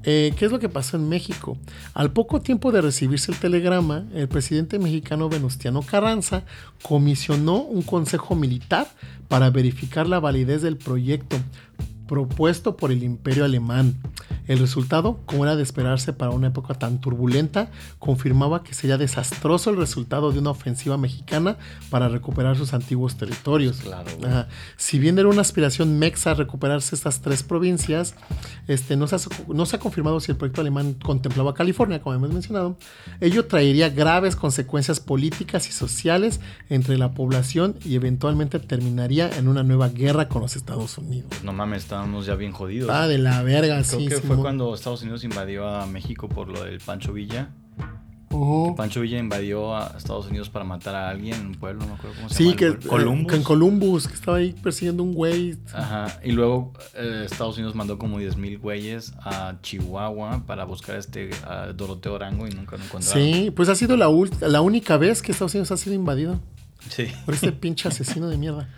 Eh, 0.08 0.34
¿Qué 0.38 0.46
es 0.46 0.52
lo 0.52 0.60
que 0.60 0.70
pasó 0.70 0.98
en 0.98 1.10
México? 1.10 1.58
Al 1.96 2.12
poco 2.12 2.40
tiempo 2.40 2.72
de 2.72 2.82
recibirse 2.82 3.32
el 3.32 3.40
telegrama, 3.40 4.06
el 4.14 4.28
presidente 4.28 4.78
mexicano 4.78 5.30
Venustiano 5.30 5.82
Carranza 5.82 6.44
comisionó 6.84 7.58
un 7.64 7.82
consejo 7.82 8.36
militar 8.36 8.88
para 9.28 9.50
verificar 9.50 10.08
la 10.08 10.20
validez 10.20 10.62
del 10.62 10.78
proyecto, 10.78 11.38
propuesto 12.08 12.78
por 12.78 12.92
el 12.92 13.04
imperio 13.04 13.46
alemán. 13.46 13.96
El 14.48 14.60
resultado, 14.60 15.20
como 15.26 15.44
era 15.44 15.56
de 15.56 15.64
esperarse 15.64 16.14
para 16.14 16.32
una 16.32 16.48
época 16.48 16.76
tan 16.76 17.02
turbulenta, 17.02 17.72
confirmaba 17.98 18.64
que 18.64 18.74
sería 18.74 18.98
desastroso 18.98 19.72
el 19.72 19.78
resultado 19.78 20.32
de 20.32 20.40
una 20.40 20.52
ofensiva 20.52 20.98
mexicana 20.98 21.58
para 21.90 22.10
recuperar 22.10 22.56
sus 22.56 22.74
antiguos 22.74 23.16
territorios. 23.18 23.78
Claro, 23.78 24.12
Si 24.78 25.00
bien 25.00 25.18
era 25.18 25.30
una 25.30 25.42
aspiración 25.42 25.98
mexa 25.98 26.34
recuperarse 26.36 26.96
estas 26.96 27.22
tres 27.22 27.42
provincias, 27.42 28.14
este, 28.68 28.96
no, 28.96 29.08
se 29.08 29.16
ha, 29.16 29.20
no 29.48 29.66
se 29.66 29.76
ha 29.76 29.80
confirmado 29.80 30.20
si 30.20 30.32
el 30.32 30.38
proyecto 30.38 30.62
alemán 30.62 30.94
contemplaba 30.94 31.54
California, 31.54 32.02
como 32.02 32.16
hemos 32.16 32.32
mencionado. 32.32 32.78
Ello 33.22 33.46
traería 33.46 33.90
graves 33.90 34.36
consecuencias 34.36 35.00
políticas 35.00 35.68
y 35.70 35.72
sociales 35.72 36.40
entre 36.70 36.98
la 36.98 37.14
población 37.14 37.78
y 37.84 37.96
eventualmente 37.96 38.60
terminaría 38.60 39.30
en 39.38 39.48
una 39.48 39.64
nueva 39.64 39.90
guerra 39.90 40.30
con 40.30 40.42
los 40.42 40.56
Estados 40.56 40.98
Unidos. 40.98 41.32
No 41.44 41.54
mames, 41.54 41.86
estábamos 41.96 42.26
ya 42.26 42.36
bien 42.36 42.52
jodidos. 42.52 42.90
Ah, 42.94 43.08
de 43.08 43.18
la 43.18 43.42
verga, 43.44 43.82
Creo 43.82 44.00
sí. 44.00 44.08
que 44.08 44.16
sí, 44.18 44.22
fue 44.22 44.36
cuando 44.38 44.74
Estados 44.74 45.02
Unidos 45.04 45.24
invadió 45.24 45.68
a 45.68 45.86
México 45.86 46.28
por 46.28 46.48
lo 46.50 46.64
del 46.64 46.80
Pancho 46.80 47.14
Villa. 47.14 47.50
Pancho 48.76 49.00
Villa 49.00 49.18
invadió 49.18 49.74
a 49.78 49.94
Estados 49.98 50.28
Unidos 50.28 50.50
para 50.50 50.66
matar 50.66 50.94
a 50.94 51.10
alguien 51.10 51.36
en 51.40 51.46
un 51.48 51.56
pueblo, 51.56 51.80
no 51.84 51.88
me 51.88 51.94
acuerdo 51.94 52.16
cómo 52.18 52.28
se 52.30 52.36
Sí, 52.36 52.44
llama. 52.46 52.56
que, 52.58 52.66
el 52.66 52.78
pueblo. 52.80 53.06
Columbus. 53.08 53.32
que 53.32 53.38
en 53.38 53.44
Columbus, 53.44 54.08
que 54.10 54.14
estaba 54.14 54.38
ahí 54.38 54.52
persiguiendo 54.52 55.04
un 55.04 55.14
güey. 55.14 55.56
Ajá. 55.74 56.20
Y 56.22 56.32
luego 56.34 56.74
eh, 56.96 57.24
Estados 57.26 57.56
Unidos 57.58 57.76
mandó 57.76 57.98
como 57.98 58.20
10.000 58.20 58.60
güeyes 58.60 59.14
a 59.22 59.56
Chihuahua 59.62 60.44
para 60.46 60.66
buscar 60.66 60.98
este 60.98 61.30
a 61.48 61.68
Doroteo 61.68 62.18
Arango 62.18 62.46
y 62.46 62.50
nunca 62.52 62.76
lo 62.76 62.84
encontraron. 62.84 63.24
Sí, 63.24 63.52
pues 63.52 63.70
ha 63.70 63.76
sido 63.76 63.96
la, 63.96 64.10
la 64.42 64.60
única 64.62 64.98
vez 64.98 65.22
que 65.22 65.32
Estados 65.32 65.54
Unidos 65.54 65.72
ha 65.72 65.78
sido 65.78 65.96
invadido 65.96 66.42
Sí. 66.90 67.08
por 67.26 67.34
este 67.34 67.52
pinche 67.52 67.88
asesino 67.88 68.28
de 68.30 68.38
mierda. 68.38 68.70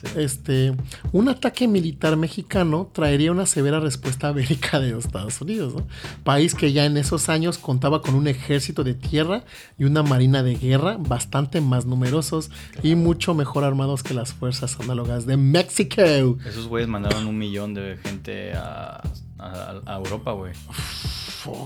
Sí. 0.00 0.06
Este, 0.16 0.76
un 1.10 1.28
ataque 1.28 1.66
militar 1.66 2.16
mexicano 2.16 2.88
traería 2.94 3.32
una 3.32 3.46
severa 3.46 3.80
respuesta 3.80 4.30
bélica 4.32 4.78
de 4.78 4.92
los 4.92 5.06
Estados 5.06 5.40
Unidos, 5.40 5.74
¿no? 5.74 5.86
país 6.22 6.54
que 6.54 6.72
ya 6.72 6.84
en 6.84 6.96
esos 6.96 7.28
años 7.28 7.58
contaba 7.58 8.00
con 8.00 8.14
un 8.14 8.28
ejército 8.28 8.84
de 8.84 8.94
tierra 8.94 9.44
y 9.76 9.84
una 9.84 10.04
marina 10.04 10.44
de 10.44 10.54
guerra 10.54 10.98
bastante 11.00 11.60
más 11.60 11.84
numerosos 11.84 12.50
y 12.84 12.94
mucho 12.94 13.34
mejor 13.34 13.64
armados 13.64 14.04
que 14.04 14.14
las 14.14 14.32
fuerzas 14.34 14.78
análogas 14.78 15.26
de 15.26 15.36
México. 15.36 16.00
Esos 16.46 16.68
güeyes 16.68 16.88
mandaron 16.88 17.26
un 17.26 17.36
millón 17.36 17.74
de 17.74 17.98
gente 18.04 18.52
a, 18.54 19.02
a- 19.38 19.80
a 19.84 19.96
Europa, 19.96 20.30
güey. 20.30 20.52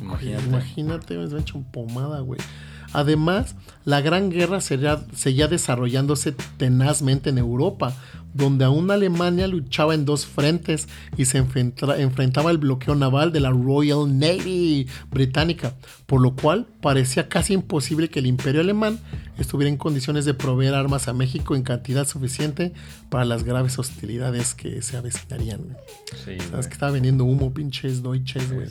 Imagínate. 0.01 0.45
imagínate, 0.47 1.19
me 1.19 1.25
he 1.37 1.41
hecho 1.41 1.59
un 1.59 1.65
pomada, 1.65 2.21
güey. 2.21 2.41
Además, 2.93 3.55
la 3.85 4.01
Gran 4.01 4.31
Guerra 4.31 4.61
sería- 4.61 5.05
seguía 5.15 5.49
desarrollándose 5.49 6.33
tenazmente 6.57 7.31
en 7.31 7.39
Europa, 7.39 7.95
donde 8.35 8.65
aún 8.65 8.91
Alemania 8.91 9.47
luchaba 9.47 9.93
en 9.95 10.07
dos 10.07 10.25
frentes 10.25 10.89
y 11.19 11.27
se 11.27 11.37
enfrenta- 11.39 11.99
enfrentaba 12.01 12.49
al 12.49 12.57
bloqueo 12.57 12.95
naval 12.95 13.31
de 13.31 13.41
la 13.41 13.51
Royal 13.51 14.19
Navy 14.19 14.87
británica, 15.11 15.75
por 16.07 16.23
lo 16.23 16.35
cual 16.35 16.67
parecía 16.81 17.29
casi 17.29 17.53
imposible 17.53 18.09
que 18.09 18.21
el 18.21 18.27
imperio 18.27 18.63
alemán 18.63 18.99
estuviera 19.39 19.69
en 19.69 19.77
condiciones 19.77 20.25
de 20.25 20.33
proveer 20.33 20.75
armas 20.75 21.09
a 21.09 21.13
México 21.13 21.55
en 21.57 21.63
cantidad 21.63 22.07
suficiente 22.09 22.73
para 23.11 23.27
las 23.27 23.45
graves 23.45 23.79
hostilidades 23.79 24.55
que 24.55 24.81
se 24.81 24.97
avecinarían. 24.97 25.77
Sí, 26.25 26.39
Sabes 26.51 26.69
que 26.69 26.73
estaba 26.73 26.93
vendiendo 26.93 27.25
humo, 27.25 27.53
pinches 27.53 28.03
Deutsches, 28.03 28.51
güey. 28.51 28.67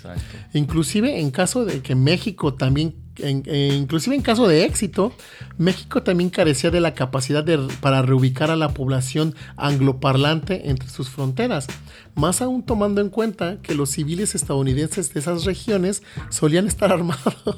Inclusive 0.54 1.20
en 1.20 1.30
caso 1.30 1.66
de 1.66 1.82
que 1.82 1.94
México 1.94 2.56
también, 2.56 2.96
en- 3.18 3.44
eh, 3.46 3.76
inclusive 3.78 4.16
en 4.16 4.22
caso 4.22 4.48
de 4.48 4.66
éxito, 4.66 5.14
México 5.58 6.04
también 6.04 6.30
carecía 6.30 6.72
de 6.72 6.80
la 6.82 6.94
capacidad 6.94 7.44
de- 7.44 7.58
para 7.82 8.02
reubicar 8.02 8.52
a 8.52 8.56
la 8.56 8.70
población 8.74 9.36
angloparlante 9.58 10.70
entre 10.70 10.90
sus 10.90 11.10
fronteras. 11.10 11.68
Más 12.16 12.42
aún 12.42 12.64
tomando 12.64 13.02
en 13.02 13.10
cuenta 13.10 13.58
que 13.62 13.76
los 13.76 13.90
civiles 13.90 14.36
estadounidenses 14.36 15.14
de 15.14 15.20
esas 15.20 15.46
regiones 15.46 16.04
solían 16.30 16.68
estar 16.68 16.92
armados 16.94 17.58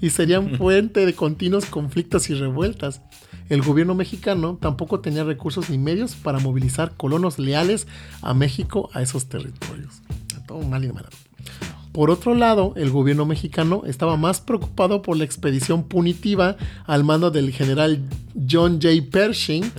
y 0.00 0.10
serían 0.10 0.56
fuente 0.56 1.04
de 1.06 1.14
continuos 1.14 1.66
conflictos 1.66 2.30
y 2.30 2.34
revueltas. 2.34 3.00
El 3.48 3.62
gobierno 3.62 3.94
mexicano 3.94 4.58
tampoco 4.60 5.00
tenía 5.00 5.24
recursos 5.24 5.68
ni 5.68 5.76
medios 5.78 6.14
para 6.14 6.38
movilizar 6.38 6.94
colonos 6.96 7.38
leales 7.38 7.86
a 8.22 8.32
México 8.34 8.88
a 8.94 9.02
esos 9.02 9.26
territorios. 9.28 10.00
Todo 10.46 10.60
mal 10.62 10.84
y 10.84 10.88
maravilla. 10.92 11.23
Por 11.94 12.10
otro 12.10 12.34
lado, 12.34 12.72
el 12.74 12.90
gobierno 12.90 13.24
mexicano 13.24 13.84
estaba 13.86 14.16
más 14.16 14.40
preocupado 14.40 15.00
por 15.00 15.16
la 15.16 15.22
expedición 15.22 15.84
punitiva 15.84 16.56
al 16.86 17.04
mando 17.04 17.30
del 17.30 17.52
general 17.52 18.00
John 18.50 18.80
J. 18.82 18.94
Pershing 19.12 19.70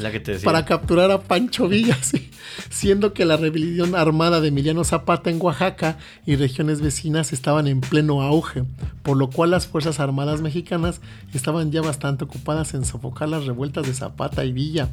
para 0.42 0.64
capturar 0.64 1.12
a 1.12 1.24
Pancho 1.24 1.68
Villa, 1.68 1.98
siendo 2.70 3.14
que 3.14 3.26
la 3.26 3.36
rebelión 3.36 3.96
armada 3.96 4.40
de 4.40 4.48
Emiliano 4.48 4.86
Zapata 4.86 5.30
en 5.30 5.42
Oaxaca 5.42 5.98
y 6.26 6.38
regiones 6.38 6.80
vecinas 6.80 7.34
estaban 7.34 7.68
en 7.68 7.82
pleno 7.82 8.22
auge, 8.22 8.64
por 9.04 9.18
lo 9.18 9.30
cual 9.30 9.52
las 9.52 9.68
Fuerzas 9.68 10.00
Armadas 10.00 10.40
mexicanas 10.40 11.02
estaban 11.34 11.74
ya 11.74 11.82
bastante 11.82 12.24
ocupadas 12.24 12.76
en 12.76 12.86
sofocar 12.86 13.28
las 13.28 13.46
revueltas 13.46 13.88
de 13.88 13.94
Zapata 13.94 14.46
y 14.46 14.54
Villa, 14.54 14.88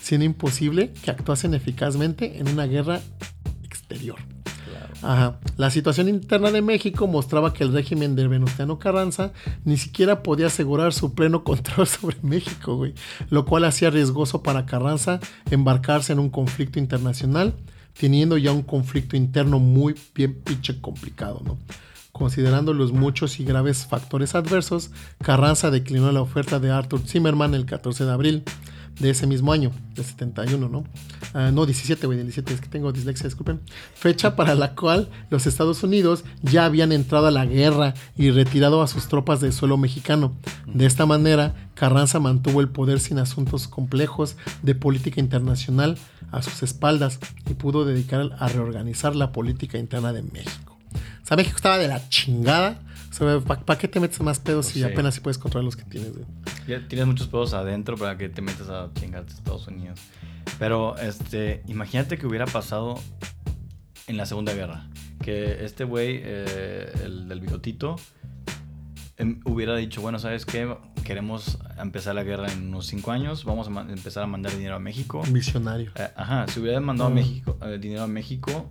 siendo 0.00 0.26
imposible 0.26 0.92
que 1.02 1.10
actuasen 1.10 1.54
eficazmente 1.54 2.38
en 2.38 2.46
una 2.46 2.66
guerra 2.66 3.00
exterior. 3.64 4.37
La 5.02 5.70
situación 5.70 6.08
interna 6.08 6.50
de 6.50 6.62
México 6.62 7.06
mostraba 7.06 7.52
que 7.52 7.64
el 7.64 7.72
régimen 7.72 8.16
de 8.16 8.26
Venustiano 8.26 8.78
Carranza 8.78 9.32
ni 9.64 9.76
siquiera 9.76 10.22
podía 10.22 10.46
asegurar 10.46 10.92
su 10.92 11.14
pleno 11.14 11.44
control 11.44 11.86
sobre 11.86 12.16
México. 12.22 12.86
Lo 13.30 13.44
cual 13.44 13.64
hacía 13.64 13.90
riesgoso 13.90 14.42
para 14.42 14.66
Carranza 14.66 15.20
embarcarse 15.50 16.12
en 16.12 16.18
un 16.18 16.30
conflicto 16.30 16.78
internacional, 16.78 17.54
teniendo 17.98 18.36
ya 18.36 18.52
un 18.52 18.62
conflicto 18.62 19.16
interno 19.16 19.58
muy 19.58 19.94
bien 20.14 20.34
pinche 20.34 20.80
complicado. 20.80 21.58
Considerando 22.12 22.74
los 22.74 22.92
muchos 22.92 23.38
y 23.38 23.44
graves 23.44 23.86
factores 23.86 24.34
adversos, 24.34 24.90
Carranza 25.22 25.70
declinó 25.70 26.10
la 26.10 26.20
oferta 26.20 26.58
de 26.58 26.70
Arthur 26.70 27.00
Zimmerman 27.06 27.54
el 27.54 27.64
14 27.64 28.04
de 28.04 28.10
abril 28.10 28.44
de 28.98 29.10
ese 29.10 29.26
mismo 29.26 29.52
año, 29.52 29.70
del 29.94 30.04
71, 30.04 30.68
¿no? 30.68 30.84
Ah, 31.34 31.50
no, 31.52 31.66
17, 31.66 32.06
güey, 32.06 32.18
del 32.18 32.26
17, 32.26 32.54
es 32.54 32.60
que 32.60 32.68
tengo 32.68 32.92
dislexia, 32.92 33.24
disculpen. 33.24 33.60
Fecha 33.94 34.36
para 34.36 34.54
la 34.54 34.74
cual 34.74 35.08
los 35.30 35.46
Estados 35.46 35.82
Unidos 35.82 36.24
ya 36.42 36.64
habían 36.64 36.92
entrado 36.92 37.26
a 37.26 37.30
la 37.30 37.46
guerra 37.46 37.94
y 38.16 38.30
retirado 38.30 38.82
a 38.82 38.88
sus 38.88 39.08
tropas 39.08 39.40
del 39.40 39.52
suelo 39.52 39.76
mexicano. 39.76 40.36
De 40.66 40.86
esta 40.86 41.06
manera, 41.06 41.54
Carranza 41.74 42.20
mantuvo 42.20 42.60
el 42.60 42.68
poder 42.68 43.00
sin 43.00 43.18
asuntos 43.18 43.68
complejos 43.68 44.36
de 44.62 44.74
política 44.74 45.20
internacional 45.20 45.96
a 46.32 46.42
sus 46.42 46.62
espaldas 46.62 47.20
y 47.48 47.54
pudo 47.54 47.84
dedicar 47.84 48.30
a 48.38 48.48
reorganizar 48.48 49.14
la 49.16 49.32
política 49.32 49.78
interna 49.78 50.12
de 50.12 50.22
México. 50.22 50.78
O 51.22 51.26
sea, 51.26 51.36
México 51.36 51.56
estaba 51.56 51.78
de 51.78 51.88
la 51.88 52.08
chingada. 52.08 52.80
¿Para 53.18 53.78
qué 53.78 53.88
te 53.88 54.00
metes 54.00 54.20
más 54.20 54.38
pedos 54.38 54.66
si 54.66 54.74
Sí. 54.80 54.84
apenas 54.84 55.14
si 55.14 55.20
puedes 55.20 55.38
controlar 55.38 55.64
los 55.64 55.76
que 55.76 55.84
tienes, 55.84 56.12
güey? 56.12 56.24
Ya 56.66 56.86
tienes 56.86 57.06
muchos 57.06 57.26
pedos 57.28 57.52
adentro 57.54 57.96
para 57.96 58.16
que 58.16 58.28
te 58.28 58.42
metas 58.42 58.68
a 58.68 58.90
chingarte 58.94 59.32
a 59.32 59.36
Estados 59.36 59.66
Unidos. 59.68 60.00
Pero, 60.58 60.96
este, 60.98 61.62
imagínate 61.66 62.18
que 62.18 62.26
hubiera 62.26 62.46
pasado 62.46 62.98
en 64.06 64.16
la 64.16 64.26
Segunda 64.26 64.52
Guerra. 64.54 64.88
Que 65.22 65.64
este 65.64 65.84
güey, 65.84 66.20
eh, 66.22 66.92
el 67.04 67.28
del 67.28 67.40
bigotito, 67.40 67.96
em, 69.16 69.40
hubiera 69.44 69.74
dicho, 69.76 70.00
bueno, 70.00 70.18
¿sabes 70.18 70.46
qué? 70.46 70.76
Queremos 71.04 71.58
empezar 71.78 72.14
la 72.14 72.22
guerra 72.22 72.52
en 72.52 72.68
unos 72.68 72.86
cinco 72.86 73.10
años, 73.12 73.44
vamos 73.44 73.68
a 73.68 73.80
empezar 73.90 74.22
a 74.22 74.26
mandar 74.26 74.52
dinero 74.52 74.76
a 74.76 74.78
México. 74.78 75.22
Visionario. 75.30 75.90
Eh, 75.96 76.08
ajá, 76.16 76.46
si 76.48 76.60
hubiera 76.60 76.80
mandado 76.80 77.10
a. 77.10 77.12
México, 77.14 77.58
eh, 77.62 77.78
dinero 77.80 78.02
a 78.02 78.06
México, 78.06 78.70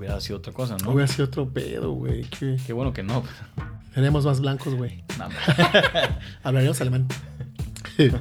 hubiera 0.00 0.18
sido 0.18 0.38
otra 0.38 0.54
cosa, 0.54 0.78
¿no? 0.82 0.92
Hubiera 0.92 1.06
sido 1.06 1.26
otro 1.26 1.52
pedo, 1.52 1.92
güey. 1.92 2.22
Qué 2.30 2.72
bueno 2.72 2.94
que 2.94 3.02
no. 3.02 3.22
seremos 3.94 4.24
más 4.24 4.40
blancos, 4.40 4.74
güey. 4.74 5.04
No, 5.18 5.28
Hablaríamos 6.42 6.80
alemán. 6.80 7.06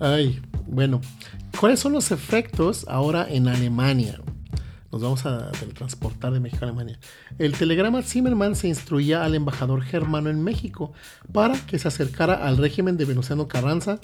Ay, 0.00 0.42
bueno. 0.66 1.00
¿Cuáles 1.58 1.80
son 1.80 1.94
los 1.94 2.10
efectos 2.10 2.84
ahora 2.88 3.26
en 3.26 3.48
Alemania? 3.48 4.20
Nos 4.92 5.00
vamos 5.00 5.24
a 5.24 5.50
teletransportar 5.52 6.34
de 6.34 6.40
México 6.40 6.62
a 6.62 6.68
Alemania. 6.68 6.98
El 7.38 7.54
telegrama 7.54 8.02
Zimmerman 8.02 8.54
se 8.54 8.68
instruía 8.68 9.24
al 9.24 9.34
embajador 9.34 9.82
germano 9.82 10.28
en 10.28 10.44
México 10.44 10.92
para 11.32 11.58
que 11.58 11.78
se 11.78 11.88
acercara 11.88 12.34
al 12.34 12.58
régimen 12.58 12.98
de 12.98 13.06
Venustiano 13.06 13.48
Carranza 13.48 13.98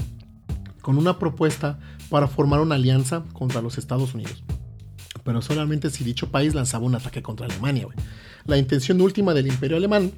con 0.80 0.96
una 0.96 1.18
propuesta 1.18 1.78
para 2.08 2.28
formar 2.28 2.60
una 2.60 2.76
alianza 2.76 3.24
contra 3.34 3.60
los 3.60 3.76
Estados 3.76 4.14
Unidos. 4.14 4.42
Pero 5.24 5.42
solamente 5.42 5.90
si 5.90 6.04
dicho 6.04 6.30
país 6.30 6.54
lanzaba 6.54 6.84
un 6.84 6.94
ataque 6.94 7.22
contra 7.22 7.46
Alemania. 7.46 7.86
La 8.46 8.56
intención 8.56 9.00
última 9.00 9.34
del 9.34 9.46
imperio 9.46 9.76
alemán 9.76 10.12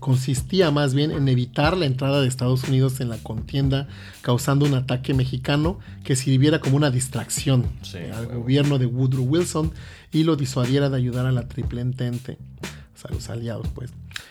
consistía 0.00 0.70
más 0.70 0.94
bien 0.94 1.10
en 1.10 1.28
evitar 1.28 1.76
la 1.76 1.86
entrada 1.86 2.20
de 2.20 2.28
Estados 2.28 2.64
Unidos 2.64 3.00
en 3.00 3.08
la 3.08 3.18
contienda, 3.18 3.86
causando 4.22 4.66
un 4.66 4.74
ataque 4.74 5.14
mexicano 5.14 5.78
que 6.04 6.16
sirviera 6.16 6.60
como 6.60 6.76
una 6.76 6.90
distracción 6.90 7.66
Sí, 7.82 7.98
al 8.12 8.26
gobierno 8.26 8.78
de 8.78 8.86
Woodrow 8.86 9.24
Wilson 9.24 9.72
y 10.12 10.24
lo 10.24 10.36
disuadiera 10.36 10.90
de 10.90 10.96
ayudar 10.96 11.26
a 11.26 11.32
la 11.32 11.48
Triple 11.48 11.80
Entente, 11.80 12.38
o 12.94 12.98
sea, 12.98 13.10
los 13.10 13.28
aliados, 13.28 13.68
pues. 13.74 13.90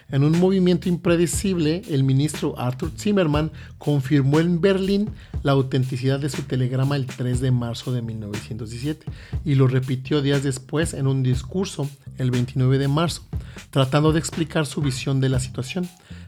En 0.09 0.23
un 0.23 0.39
movimiento 0.39 0.89
impredecible, 0.89 1.81
el 1.89 2.03
ministro 2.03 2.57
Arthur 2.59 2.91
Zimmerman 2.97 3.51
confirmó 3.77 4.39
en 4.39 4.61
Berlín 4.61 5.09
la 5.41 5.53
autenticidad 5.53 6.19
de 6.19 6.29
su 6.29 6.43
telegrama 6.43 6.95
el 6.95 7.05
3 7.05 7.39
de 7.41 7.51
marzo 7.51 7.91
de 7.91 8.01
1917 8.01 9.05
y 9.43 9.55
lo 9.55 9.67
repitió 9.67 10.21
días 10.21 10.43
después 10.43 10.93
en 10.93 11.07
un 11.07 11.23
discurso 11.23 11.89
el 12.17 12.31
29 12.31 12.77
de 12.77 12.87
marzo, 12.87 13.23
tratando 13.71 14.13
de 14.13 14.19
explicar 14.19 14.65
su 14.65 14.81
visión 14.81 15.19
de 15.19 15.29
la 15.29 15.39
situación. 15.39 15.87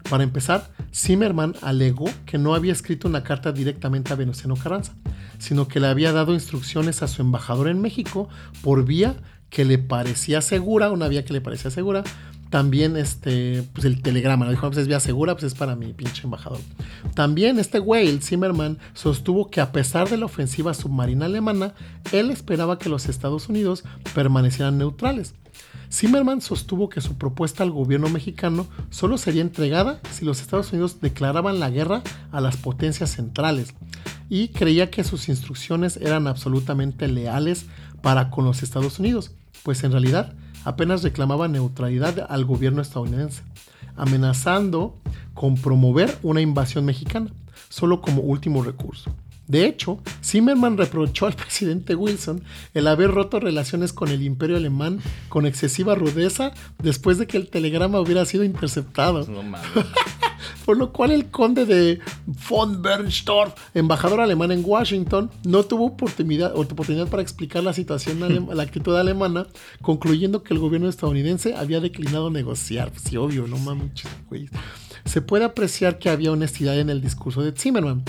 Para 0.09 0.23
empezar, 0.23 0.71
Zimmerman 0.93 1.55
alegó 1.61 2.09
que 2.25 2.37
no 2.37 2.55
había 2.55 2.73
escrito 2.73 3.07
una 3.07 3.23
carta 3.23 3.51
directamente 3.51 4.13
a 4.13 4.15
Venustiano 4.15 4.55
Carranza, 4.55 4.93
sino 5.39 5.67
que 5.67 5.79
le 5.79 5.87
había 5.87 6.11
dado 6.11 6.33
instrucciones 6.33 7.01
a 7.01 7.07
su 7.07 7.21
embajador 7.21 7.67
en 7.67 7.81
México 7.81 8.29
por 8.61 8.85
vía 8.85 9.15
que 9.49 9.65
le 9.65 9.77
parecía 9.77 10.41
segura, 10.41 10.91
una 10.91 11.07
vía 11.07 11.23
que 11.23 11.33
le 11.33 11.41
parecía 11.41 11.71
segura, 11.71 12.03
también 12.49 12.95
este, 12.97 13.63
pues 13.73 13.85
el 13.85 14.01
telegrama, 14.01 14.45
¿no? 14.45 14.51
dijo, 14.51 14.67
pues 14.67 14.77
es 14.77 14.87
vía 14.87 14.99
segura, 14.99 15.33
pues 15.33 15.45
es 15.45 15.55
para 15.55 15.75
mi 15.75 15.93
pinche 15.93 16.23
embajador. 16.23 16.59
También 17.13 17.59
este 17.59 17.79
güey, 17.79 18.07
el 18.07 18.21
Zimmerman, 18.21 18.77
sostuvo 18.93 19.49
que 19.49 19.61
a 19.61 19.71
pesar 19.71 20.09
de 20.09 20.17
la 20.17 20.25
ofensiva 20.25 20.73
submarina 20.73 21.25
alemana, 21.25 21.73
él 22.11 22.31
esperaba 22.31 22.79
que 22.79 22.89
los 22.89 23.07
Estados 23.07 23.49
Unidos 23.49 23.83
permanecieran 24.13 24.77
neutrales. 24.77 25.33
Zimmerman 25.91 26.41
sostuvo 26.41 26.89
que 26.89 27.01
su 27.01 27.17
propuesta 27.17 27.63
al 27.63 27.71
gobierno 27.71 28.09
mexicano 28.09 28.67
solo 28.89 29.17
sería 29.17 29.41
entregada 29.41 29.99
si 30.11 30.25
los 30.25 30.41
Estados 30.41 30.71
Unidos 30.73 30.99
declaraban 31.01 31.59
la 31.59 31.69
guerra 31.69 32.01
a 32.31 32.41
las 32.41 32.57
potencias 32.57 33.11
centrales 33.11 33.73
y 34.29 34.49
creía 34.49 34.89
que 34.89 35.03
sus 35.03 35.29
instrucciones 35.29 35.97
eran 35.97 36.27
absolutamente 36.27 37.07
leales 37.07 37.65
para 38.01 38.29
con 38.29 38.45
los 38.45 38.63
Estados 38.63 38.99
Unidos, 38.99 39.31
pues 39.63 39.83
en 39.83 39.91
realidad 39.91 40.33
apenas 40.65 41.03
reclamaba 41.03 41.47
neutralidad 41.47 42.27
al 42.29 42.43
gobierno 42.43 42.81
estadounidense, 42.81 43.43
amenazando 43.95 44.99
con 45.33 45.55
promover 45.55 46.17
una 46.21 46.41
invasión 46.41 46.83
mexicana, 46.83 47.31
solo 47.69 48.01
como 48.01 48.21
último 48.21 48.63
recurso. 48.63 49.15
De 49.47 49.65
hecho, 49.65 49.99
Zimmerman 50.23 50.77
reprochó 50.77 51.27
al 51.27 51.33
presidente 51.35 51.95
Wilson 51.95 52.43
el 52.73 52.87
haber 52.87 53.11
roto 53.11 53.39
relaciones 53.39 53.93
con 53.93 54.09
el 54.09 54.23
imperio 54.23 54.57
alemán 54.57 54.99
con 55.29 55.45
excesiva 55.45 55.95
rudeza 55.95 56.51
después 56.81 57.17
de 57.17 57.27
que 57.27 57.37
el 57.37 57.49
telegrama 57.49 57.99
hubiera 57.99 58.25
sido 58.25 58.43
interceptado. 58.43 59.25
Por 60.65 60.77
lo 60.77 60.91
cual 60.91 61.11
el 61.11 61.29
conde 61.29 61.65
de 61.65 61.99
von 62.49 62.81
Bernstorff, 62.81 63.53
embajador 63.73 64.21
alemán 64.21 64.51
en 64.51 64.63
Washington, 64.65 65.29
no 65.43 65.63
tuvo 65.63 65.85
oportunidad, 65.85 66.55
oportunidad 66.55 67.07
para 67.07 67.23
explicar 67.23 67.63
la 67.63 67.73
situación, 67.73 68.47
la 68.55 68.63
actitud 68.63 68.95
alemana, 68.95 69.47
concluyendo 69.81 70.43
que 70.43 70.53
el 70.53 70.59
gobierno 70.59 70.89
estadounidense 70.89 71.55
había 71.55 71.79
declinado 71.79 72.29
negociar. 72.29 72.91
Sí, 72.95 73.17
obvio, 73.17 73.47
no 73.47 73.57
mames, 73.57 73.91
güey. 74.29 74.49
Se 75.05 75.21
puede 75.21 75.45
apreciar 75.45 75.99
que 75.99 76.09
había 76.09 76.31
honestidad 76.31 76.79
en 76.79 76.89
el 76.89 77.01
discurso 77.01 77.41
de 77.43 77.51
Zimmerman, 77.51 78.03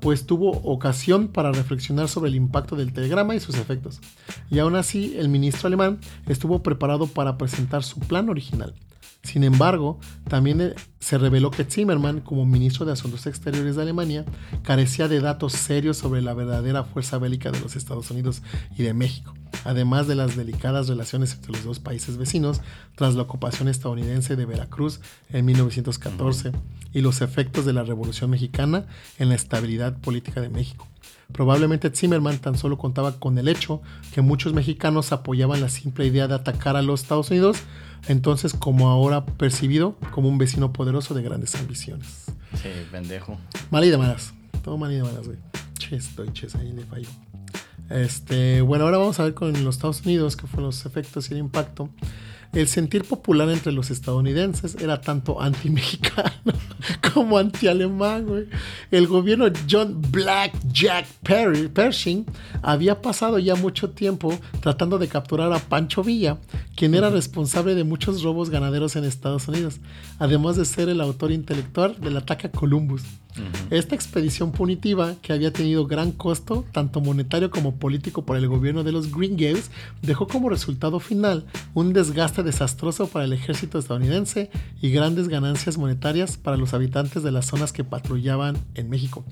pues 0.00 0.26
tuvo 0.26 0.50
ocasión 0.50 1.28
para 1.28 1.52
reflexionar 1.52 2.08
sobre 2.08 2.28
el 2.28 2.34
impacto 2.34 2.74
del 2.74 2.92
telegrama 2.92 3.36
y 3.36 3.40
sus 3.40 3.56
efectos. 3.56 4.00
Y 4.50 4.58
aún 4.58 4.74
así, 4.74 5.14
el 5.16 5.28
ministro 5.28 5.68
alemán 5.68 6.00
estuvo 6.26 6.62
preparado 6.62 7.06
para 7.06 7.38
presentar 7.38 7.84
su 7.84 8.00
plan 8.00 8.28
original. 8.28 8.74
Sin 9.22 9.44
embargo, 9.44 10.00
también 10.28 10.60
eh, 10.60 10.74
se 10.98 11.16
reveló 11.16 11.52
que 11.52 11.64
Zimmerman, 11.64 12.20
como 12.20 12.44
ministro 12.44 12.84
de 12.84 12.92
Asuntos 12.92 13.26
Exteriores 13.26 13.76
de 13.76 13.82
Alemania, 13.82 14.24
carecía 14.62 15.06
de 15.06 15.20
datos 15.20 15.52
serios 15.52 15.96
sobre 15.96 16.22
la 16.22 16.34
verdadera 16.34 16.82
fuerza 16.82 17.18
bélica 17.18 17.52
de 17.52 17.60
los 17.60 17.76
Estados 17.76 18.10
Unidos 18.10 18.42
y 18.76 18.82
de 18.82 18.94
México, 18.94 19.32
además 19.64 20.08
de 20.08 20.16
las 20.16 20.34
delicadas 20.34 20.88
relaciones 20.88 21.34
entre 21.34 21.52
los 21.52 21.62
dos 21.62 21.78
países 21.78 22.16
vecinos 22.16 22.62
tras 22.96 23.14
la 23.14 23.22
ocupación 23.22 23.68
estadounidense 23.68 24.34
de 24.34 24.44
Veracruz 24.44 25.00
en 25.28 25.44
1914 25.44 26.50
y 26.92 27.00
los 27.00 27.22
efectos 27.22 27.64
de 27.64 27.74
la 27.74 27.84
Revolución 27.84 28.28
Mexicana 28.28 28.86
en 29.20 29.28
la 29.28 29.36
estabilidad 29.36 29.96
política 29.98 30.40
de 30.40 30.50
México. 30.50 30.88
Probablemente 31.32 31.90
Zimmerman 31.90 32.38
tan 32.38 32.58
solo 32.58 32.76
contaba 32.76 33.18
con 33.18 33.38
el 33.38 33.48
hecho 33.48 33.80
que 34.12 34.20
muchos 34.20 34.52
mexicanos 34.52 35.12
apoyaban 35.12 35.60
la 35.60 35.70
simple 35.70 36.06
idea 36.06 36.28
de 36.28 36.34
atacar 36.34 36.76
a 36.76 36.82
los 36.82 37.02
Estados 37.02 37.30
Unidos, 37.30 37.58
entonces 38.08 38.54
como 38.54 38.88
ahora 38.88 39.24
percibido 39.24 39.96
como 40.10 40.28
un 40.28 40.38
vecino 40.38 40.72
poderoso 40.72 41.14
de 41.14 41.22
grandes 41.22 41.54
ambiciones. 41.54 42.26
Sí, 42.54 42.68
pendejo. 42.90 43.38
Mal 43.70 43.84
y 43.84 43.90
de 43.90 43.98
malas. 43.98 44.34
Todo 44.62 44.76
mal 44.78 44.92
y 44.92 44.96
de 44.96 45.02
malas, 45.02 45.26
güey. 45.26 45.38
Ches, 45.78 46.08
estoy 46.08 46.32
ches, 46.32 46.54
ahí 46.54 46.72
le 46.72 46.84
fallo. 46.84 47.08
Este, 47.90 48.62
bueno, 48.62 48.84
ahora 48.84 48.98
vamos 48.98 49.20
a 49.20 49.24
ver 49.24 49.34
con 49.34 49.52
los 49.64 49.76
Estados 49.76 50.02
Unidos 50.04 50.36
qué 50.36 50.46
fueron 50.46 50.66
los 50.66 50.86
efectos 50.86 51.30
y 51.30 51.34
el 51.34 51.40
impacto. 51.40 51.90
El 52.52 52.68
sentir 52.68 53.04
popular 53.04 53.48
entre 53.48 53.72
los 53.72 53.90
estadounidenses 53.90 54.76
era 54.80 55.00
tanto 55.00 55.40
anti-mexicano 55.40 56.52
como 57.14 57.38
anti-alemán, 57.38 58.26
güey. 58.26 58.46
El 58.90 59.06
gobierno 59.06 59.46
John 59.70 60.02
Black 60.10 60.52
Jack 60.70 61.06
Perry, 61.22 61.68
Pershing 61.68 62.26
había 62.62 63.00
pasado 63.00 63.38
ya 63.38 63.54
mucho 63.54 63.90
tiempo 63.90 64.38
tratando 64.60 64.98
de 64.98 65.08
capturar 65.08 65.50
a 65.52 65.60
Pancho 65.60 66.04
Villa, 66.04 66.36
quien 66.76 66.94
era 66.94 67.08
responsable 67.08 67.74
de 67.74 67.84
muchos 67.84 68.22
robos 68.22 68.50
ganaderos 68.50 68.96
en 68.96 69.04
Estados 69.04 69.48
Unidos, 69.48 69.80
además 70.18 70.56
de 70.56 70.66
ser 70.66 70.90
el 70.90 71.00
autor 71.00 71.32
intelectual 71.32 71.98
del 72.00 72.18
ataque 72.18 72.48
a 72.48 72.50
Columbus. 72.50 73.02
Esta 73.70 73.94
expedición 73.94 74.52
punitiva, 74.52 75.14
que 75.22 75.32
había 75.32 75.52
tenido 75.52 75.86
gran 75.86 76.12
costo, 76.12 76.66
tanto 76.72 77.00
monetario 77.00 77.50
como 77.50 77.76
político 77.76 78.26
para 78.26 78.38
el 78.38 78.46
gobierno 78.46 78.84
de 78.84 78.92
los 78.92 79.10
Green 79.10 79.36
Gables, 79.36 79.70
dejó 80.02 80.26
como 80.26 80.50
resultado 80.50 81.00
final 81.00 81.46
un 81.72 81.94
desgaste 81.94 82.41
desastroso 82.42 83.08
para 83.08 83.24
el 83.24 83.32
ejército 83.32 83.78
estadounidense 83.78 84.50
y 84.80 84.90
grandes 84.90 85.28
ganancias 85.28 85.78
monetarias 85.78 86.36
para 86.36 86.56
los 86.56 86.74
habitantes 86.74 87.22
de 87.22 87.32
las 87.32 87.46
zonas 87.46 87.72
que 87.72 87.84
patrullaban 87.84 88.56
en 88.74 88.90
México. 88.90 89.24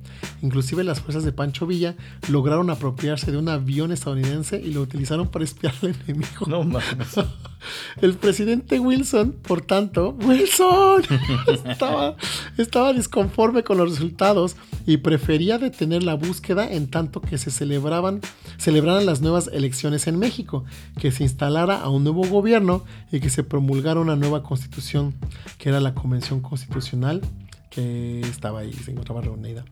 Inclusive 0.42 0.84
las 0.84 1.00
fuerzas 1.00 1.24
de 1.24 1.32
Pancho 1.32 1.66
Villa 1.66 1.96
lograron 2.28 2.70
apropiarse 2.70 3.30
de 3.30 3.38
un 3.38 3.48
avión 3.48 3.92
estadounidense 3.92 4.60
y 4.60 4.72
lo 4.72 4.82
utilizaron 4.82 5.28
para 5.28 5.44
espiar 5.44 5.74
al 5.82 5.94
enemigo. 6.06 6.46
No 6.46 6.62
mames. 6.64 7.14
El 8.00 8.14
presidente 8.14 8.80
Wilson, 8.80 9.32
por 9.32 9.62
tanto, 9.62 10.16
Wilson 10.24 11.02
estaba, 11.68 12.16
estaba 12.56 12.92
disconforme 12.92 13.62
con 13.62 13.78
los 13.78 13.90
resultados 13.90 14.56
y 14.86 14.98
prefería 14.98 15.58
detener 15.58 16.02
la 16.02 16.14
búsqueda 16.14 16.70
en 16.70 16.90
tanto 16.90 17.20
que 17.20 17.38
se 17.38 17.50
celebraban, 17.50 18.20
celebraran 18.58 19.06
las 19.06 19.20
nuevas 19.20 19.48
elecciones 19.52 20.06
en 20.06 20.18
México, 20.18 20.64
que 20.98 21.10
se 21.10 21.22
instalara 21.22 21.80
a 21.80 21.88
un 21.88 22.04
nuevo 22.04 22.24
gobierno 22.26 22.84
y 23.12 23.20
que 23.20 23.30
se 23.30 23.44
promulgara 23.44 24.00
una 24.00 24.16
nueva 24.16 24.42
constitución, 24.42 25.14
que 25.58 25.68
era 25.68 25.80
la 25.80 25.94
Convención 25.94 26.40
Constitucional 26.40 27.22
que 27.70 28.20
estaba 28.20 28.60
ahí, 28.60 28.72
se 28.72 28.90
encontraba 28.90 29.22
reunida. 29.22 29.64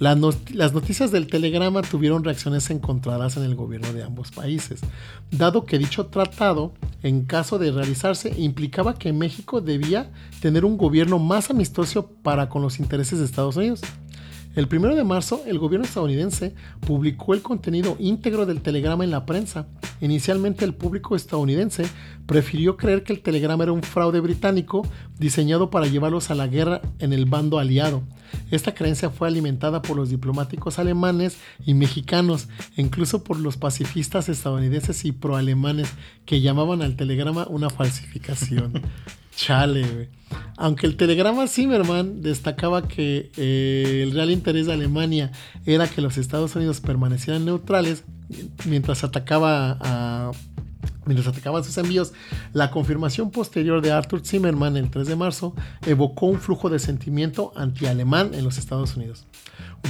Las, 0.00 0.16
noticias 0.72 1.10
del 1.10 1.26
telegrama 1.26 1.82
tuvieron 1.82 2.24
reacciones 2.24 2.70
encontradas 2.70 3.36
en 3.36 3.44
el 3.44 3.54
gobierno 3.54 3.92
de 3.92 4.02
ambos 4.02 4.30
países, 4.30 4.80
dado 5.30 5.66
que 5.66 5.78
dicho 5.78 6.06
tratado, 6.06 6.72
en 7.02 7.26
caso 7.26 7.58
de 7.58 7.70
realizarse, 7.70 8.34
implicaba 8.38 8.94
que 8.94 9.12
México 9.12 9.60
debía 9.60 10.10
tener 10.40 10.64
un 10.64 10.78
gobierno 10.78 11.18
más 11.18 11.50
amistoso 11.50 12.10
para 12.22 12.48
con 12.48 12.62
los 12.62 12.80
intereses 12.80 13.18
de 13.18 13.26
Estados 13.26 13.56
Unidos. 13.56 13.82
El 14.56 14.66
1 14.66 14.96
de 14.96 15.04
marzo, 15.04 15.42
el 15.46 15.60
gobierno 15.60 15.86
estadounidense 15.86 16.54
publicó 16.80 17.34
el 17.34 17.42
contenido 17.42 17.96
íntegro 18.00 18.46
del 18.46 18.62
telegrama 18.62 19.04
en 19.04 19.12
la 19.12 19.24
prensa. 19.24 19.68
Inicialmente, 20.00 20.64
el 20.64 20.74
público 20.74 21.14
estadounidense 21.14 21.84
prefirió 22.26 22.76
creer 22.76 23.04
que 23.04 23.12
el 23.12 23.20
telegrama 23.20 23.62
era 23.62 23.72
un 23.72 23.84
fraude 23.84 24.18
británico 24.18 24.84
diseñado 25.20 25.70
para 25.70 25.86
llevarlos 25.86 26.32
a 26.32 26.34
la 26.34 26.48
guerra 26.48 26.80
en 26.98 27.12
el 27.12 27.26
bando 27.26 27.60
aliado. 27.60 28.02
Esta 28.50 28.74
creencia 28.74 29.10
fue 29.10 29.28
alimentada 29.28 29.82
por 29.82 29.96
los 29.96 30.10
diplomáticos 30.10 30.80
alemanes 30.80 31.38
y 31.64 31.74
mexicanos, 31.74 32.48
incluso 32.76 33.22
por 33.22 33.38
los 33.38 33.56
pacifistas 33.56 34.28
estadounidenses 34.28 35.04
y 35.04 35.12
proalemanes 35.12 35.92
que 36.26 36.40
llamaban 36.40 36.82
al 36.82 36.96
telegrama 36.96 37.46
una 37.48 37.70
falsificación. 37.70 38.82
Chale, 39.40 40.10
Aunque 40.58 40.86
el 40.86 40.98
telegrama 40.98 41.48
Zimmerman 41.48 42.20
destacaba 42.20 42.86
que 42.86 43.32
eh, 43.38 44.02
el 44.02 44.12
real 44.12 44.30
interés 44.30 44.66
de 44.66 44.74
Alemania 44.74 45.32
era 45.64 45.88
que 45.88 46.02
los 46.02 46.18
Estados 46.18 46.54
Unidos 46.56 46.82
permanecieran 46.82 47.46
neutrales 47.46 48.04
mientras 48.66 49.02
atacaba 49.02 49.78
a 49.80 50.32
mientras 51.06 51.28
atacaban 51.28 51.64
sus 51.64 51.76
envíos, 51.78 52.12
la 52.52 52.70
confirmación 52.70 53.30
posterior 53.30 53.82
de 53.82 53.92
Arthur 53.92 54.24
Zimmerman 54.24 54.76
el 54.76 54.90
3 54.90 55.08
de 55.08 55.16
marzo 55.16 55.54
evocó 55.86 56.26
un 56.26 56.40
flujo 56.40 56.70
de 56.70 56.78
sentimiento 56.78 57.52
anti-alemán 57.56 58.30
en 58.34 58.44
los 58.44 58.58
Estados 58.58 58.96
Unidos. 58.96 59.26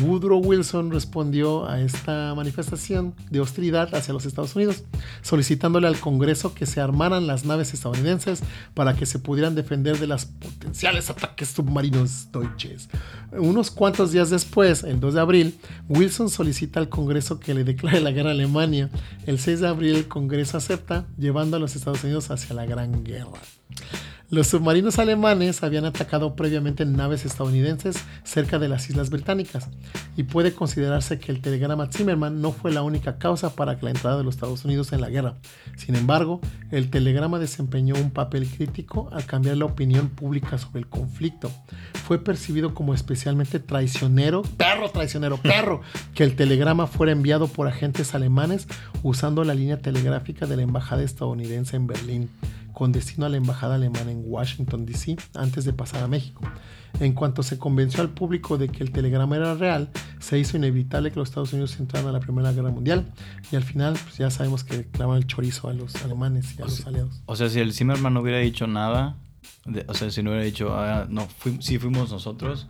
Woodrow 0.02 0.38
Wilson 0.38 0.90
respondió 0.90 1.68
a 1.68 1.80
esta 1.80 2.32
manifestación 2.34 3.14
de 3.30 3.40
hostilidad 3.40 3.94
hacia 3.94 4.14
los 4.14 4.24
Estados 4.24 4.54
Unidos, 4.54 4.84
solicitándole 5.20 5.88
al 5.88 5.98
Congreso 5.98 6.54
que 6.54 6.64
se 6.66 6.80
armaran 6.80 7.26
las 7.26 7.44
naves 7.44 7.74
estadounidenses 7.74 8.42
para 8.74 8.94
que 8.94 9.04
se 9.04 9.18
pudieran 9.18 9.54
defender 9.54 9.98
de 9.98 10.06
los 10.06 10.26
potenciales 10.26 11.10
ataques 11.10 11.48
submarinos 11.48 12.30
deutsches. 12.32 12.88
Unos 13.32 13.70
cuantos 13.70 14.12
días 14.12 14.30
después, 14.30 14.84
el 14.84 15.00
2 15.00 15.14
de 15.14 15.20
abril, 15.20 15.58
Wilson 15.88 16.30
solicita 16.30 16.80
al 16.80 16.88
Congreso 16.88 17.40
que 17.40 17.54
le 17.54 17.64
declare 17.64 18.00
la 18.00 18.12
guerra 18.12 18.30
a 18.30 18.32
Alemania. 18.32 18.90
El 19.26 19.38
6 19.38 19.60
de 19.60 19.68
abril 19.68 19.96
el 19.96 20.08
Congreso 20.08 20.56
acepta, 20.56 20.79
llevando 21.16 21.56
a 21.56 21.60
los 21.60 21.76
Estados 21.76 22.02
Unidos 22.04 22.30
hacia 22.30 22.54
la 22.54 22.66
Gran 22.66 23.04
Guerra. 23.04 23.40
Los 24.30 24.46
submarinos 24.46 25.00
alemanes 25.00 25.64
habían 25.64 25.84
atacado 25.86 26.36
previamente 26.36 26.86
naves 26.86 27.24
estadounidenses 27.24 27.96
cerca 28.22 28.60
de 28.60 28.68
las 28.68 28.88
Islas 28.88 29.10
Británicas 29.10 29.68
y 30.16 30.22
puede 30.22 30.54
considerarse 30.54 31.18
que 31.18 31.32
el 31.32 31.40
telegrama 31.40 31.88
Zimmerman 31.88 32.40
no 32.40 32.52
fue 32.52 32.70
la 32.70 32.82
única 32.82 33.18
causa 33.18 33.56
para 33.56 33.76
la 33.80 33.90
entrada 33.90 34.18
de 34.18 34.22
los 34.22 34.36
Estados 34.36 34.64
Unidos 34.64 34.92
en 34.92 35.00
la 35.00 35.08
guerra. 35.08 35.34
Sin 35.76 35.96
embargo, 35.96 36.40
el 36.70 36.90
telegrama 36.90 37.40
desempeñó 37.40 37.96
un 37.96 38.12
papel 38.12 38.46
crítico 38.46 39.10
al 39.10 39.26
cambiar 39.26 39.56
la 39.56 39.64
opinión 39.64 40.10
pública 40.10 40.58
sobre 40.58 40.78
el 40.78 40.86
conflicto. 40.86 41.50
Fue 42.04 42.22
percibido 42.22 42.72
como 42.72 42.94
especialmente 42.94 43.58
traicionero, 43.58 44.42
perro 44.42 44.90
traicionero, 44.90 45.38
perro, 45.38 45.80
que 46.14 46.22
el 46.22 46.36
telegrama 46.36 46.86
fuera 46.86 47.10
enviado 47.10 47.48
por 47.48 47.66
agentes 47.66 48.14
alemanes 48.14 48.68
usando 49.02 49.42
la 49.42 49.54
línea 49.54 49.80
telegráfica 49.80 50.46
de 50.46 50.54
la 50.54 50.62
embajada 50.62 51.02
estadounidense 51.02 51.74
en 51.74 51.88
Berlín 51.88 52.30
con 52.72 52.92
destino 52.92 53.26
a 53.26 53.28
la 53.28 53.36
embajada 53.36 53.74
alemana 53.76 54.10
en 54.10 54.22
Washington, 54.24 54.86
D.C., 54.86 55.16
antes 55.34 55.64
de 55.64 55.72
pasar 55.72 56.02
a 56.02 56.08
México. 56.08 56.42
En 56.98 57.12
cuanto 57.12 57.42
se 57.42 57.58
convenció 57.58 58.02
al 58.02 58.10
público 58.10 58.58
de 58.58 58.68
que 58.68 58.82
el 58.82 58.90
telegrama 58.90 59.36
era 59.36 59.54
real, 59.54 59.90
se 60.18 60.38
hizo 60.38 60.56
inevitable 60.56 61.10
que 61.10 61.18
los 61.18 61.28
Estados 61.28 61.52
Unidos 61.52 61.78
entraran 61.78 62.08
a 62.08 62.12
la 62.12 62.20
Primera 62.20 62.52
Guerra 62.52 62.70
Mundial 62.70 63.06
y 63.50 63.56
al 63.56 63.62
final 63.62 63.96
pues 64.02 64.18
ya 64.18 64.30
sabemos 64.30 64.64
que 64.64 64.86
clavan 64.86 65.18
el 65.18 65.26
chorizo 65.26 65.68
a 65.68 65.72
los 65.72 65.94
alemanes 66.04 66.56
y 66.58 66.62
a 66.62 66.64
los 66.64 66.86
aliados. 66.86 67.22
O 67.26 67.36
sea, 67.36 67.48
si 67.48 67.60
el 67.60 67.72
Zimmerman 67.72 68.12
no 68.12 68.20
hubiera 68.20 68.38
dicho 68.38 68.66
nada, 68.66 69.16
o 69.86 69.94
sea, 69.94 70.10
si 70.10 70.22
no 70.22 70.30
hubiera 70.30 70.44
dicho, 70.44 70.74
ah, 70.74 71.06
no, 71.08 71.28
sí 71.60 71.78
fuimos 71.78 72.10
nosotros, 72.10 72.66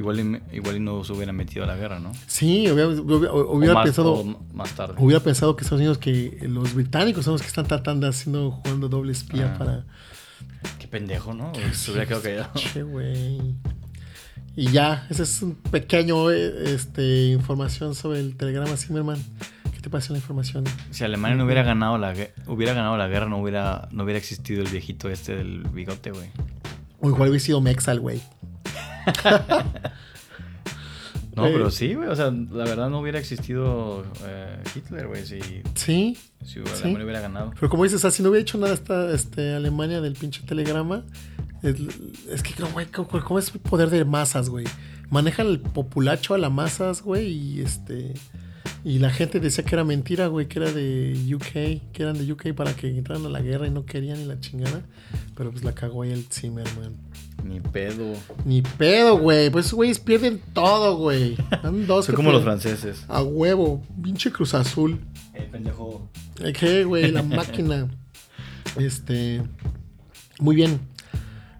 Igual 0.00 0.18
y, 0.18 0.56
igual 0.56 0.82
no 0.82 1.04
se 1.04 1.12
hubiera 1.12 1.30
metido 1.30 1.64
a 1.64 1.66
la 1.66 1.76
guerra, 1.76 2.00
¿no? 2.00 2.12
Sí, 2.26 2.70
hubiera, 2.70 3.82
pensado. 3.82 4.24
más 4.54 4.74
tarde. 4.74 4.94
Hubiera 4.96 5.22
pensado 5.22 5.54
que 5.56 5.62
Estados 5.62 5.80
Unidos, 5.80 5.98
que 5.98 6.38
los 6.48 6.72
británicos 6.72 7.26
son 7.26 7.34
los 7.34 7.42
que 7.42 7.48
están 7.48 7.66
tratando, 7.66 8.08
haciendo, 8.08 8.50
jugando 8.50 8.88
doble 8.88 9.12
espía 9.12 9.52
ah. 9.54 9.58
para. 9.58 9.84
Qué 10.78 10.88
pendejo, 10.88 11.34
¿no? 11.34 11.52
Se 11.74 11.90
hubiera 11.90 12.06
quedado 12.06 12.22
callado. 12.22 12.50
Che, 12.54 12.82
güey. 12.82 13.56
Y 14.56 14.72
ya, 14.72 15.06
esa 15.10 15.24
es 15.24 15.42
un 15.42 15.54
pequeño 15.54 16.30
este, 16.30 17.26
información 17.26 17.94
sobre 17.94 18.20
el 18.20 18.38
telegrama 18.38 18.78
Zimmerman. 18.78 19.22
¿Qué 19.74 19.80
te 19.82 19.90
parece 19.90 20.14
la 20.14 20.18
información? 20.18 20.64
Si 20.92 21.04
Alemania 21.04 21.36
no 21.36 21.44
hubiera 21.44 21.62
ganado 21.62 21.98
la 21.98 22.14
hubiera 22.46 22.72
ganado 22.72 22.96
la 22.96 23.06
guerra, 23.06 23.26
no 23.26 23.36
hubiera, 23.36 23.90
no 23.92 24.04
hubiera 24.04 24.18
existido 24.18 24.62
el 24.62 24.68
viejito 24.68 25.10
este 25.10 25.36
del 25.36 25.64
bigote, 25.64 26.10
güey. 26.10 26.30
O 27.00 27.10
igual 27.10 27.28
hubiera 27.28 27.44
sido 27.44 27.60
Mexal, 27.60 28.00
güey. 28.00 28.22
no, 31.36 31.44
pero 31.44 31.70
sí, 31.70 31.94
güey. 31.94 32.08
O 32.08 32.16
sea, 32.16 32.30
la 32.30 32.64
verdad 32.64 32.90
no 32.90 33.00
hubiera 33.00 33.18
existido 33.18 34.04
eh, 34.24 34.62
Hitler, 34.74 35.08
güey. 35.08 35.26
Si, 35.26 35.40
sí. 35.74 36.16
Si 36.44 36.60
Alemania 36.60 37.04
hubiera 37.04 37.20
ganado. 37.20 37.52
Pero 37.54 37.68
como 37.68 37.84
dices, 37.84 38.00
si 38.12 38.22
no 38.22 38.30
hubiera 38.30 38.42
hecho 38.42 38.58
nada 38.58 38.74
esta 38.74 39.12
este, 39.12 39.54
Alemania 39.54 40.00
del 40.00 40.14
pinche 40.14 40.42
telegrama, 40.42 41.04
es, 41.62 42.42
que, 42.42 42.54
güey, 42.72 42.86
¿cómo 42.86 43.38
es 43.38 43.54
el 43.54 43.60
poder 43.60 43.90
de 43.90 44.04
masas, 44.04 44.48
güey? 44.48 44.66
Maneja 45.10 45.42
el 45.42 45.60
populacho 45.60 46.34
a 46.34 46.38
las 46.38 46.50
masas, 46.50 47.02
güey, 47.02 47.28
y 47.28 47.60
este. 47.60 48.14
Y 48.84 48.98
la 48.98 49.10
gente 49.10 49.40
decía 49.40 49.64
que 49.64 49.74
era 49.74 49.84
mentira, 49.84 50.28
güey, 50.28 50.46
que 50.46 50.58
era 50.58 50.72
de 50.72 51.34
UK, 51.34 51.92
que 51.92 52.02
eran 52.02 52.16
de 52.16 52.32
UK 52.32 52.54
para 52.54 52.74
que 52.74 52.88
entraran 52.88 53.26
a 53.26 53.28
la 53.28 53.40
guerra 53.40 53.66
y 53.66 53.70
no 53.70 53.84
querían 53.84 54.18
ni 54.18 54.24
la 54.24 54.40
chingada. 54.40 54.82
Pero 55.36 55.50
pues 55.50 55.64
la 55.64 55.74
cagó 55.74 56.02
ahí 56.02 56.12
el 56.12 56.24
Zimmerman. 56.24 56.96
Ni 57.44 57.60
pedo. 57.60 58.14
Ni 58.44 58.62
pedo, 58.62 59.18
güey. 59.18 59.50
Pues 59.50 59.66
esos 59.66 59.76
güeyes 59.76 59.98
pierden 59.98 60.40
todo, 60.54 60.96
güey. 60.96 61.36
Son 61.62 61.86
como 62.14 62.32
los 62.32 62.42
franceses. 62.42 63.04
A 63.08 63.22
huevo. 63.22 63.82
Pinche 64.02 64.30
Cruz 64.30 64.54
Azul. 64.54 64.98
El 65.34 65.44
pendejo. 65.46 66.08
¿Qué, 66.58 66.84
güey? 66.84 67.10
La 67.10 67.22
máquina. 67.22 67.88
Este. 68.76 69.42
Muy 70.38 70.54
bien. 70.54 70.78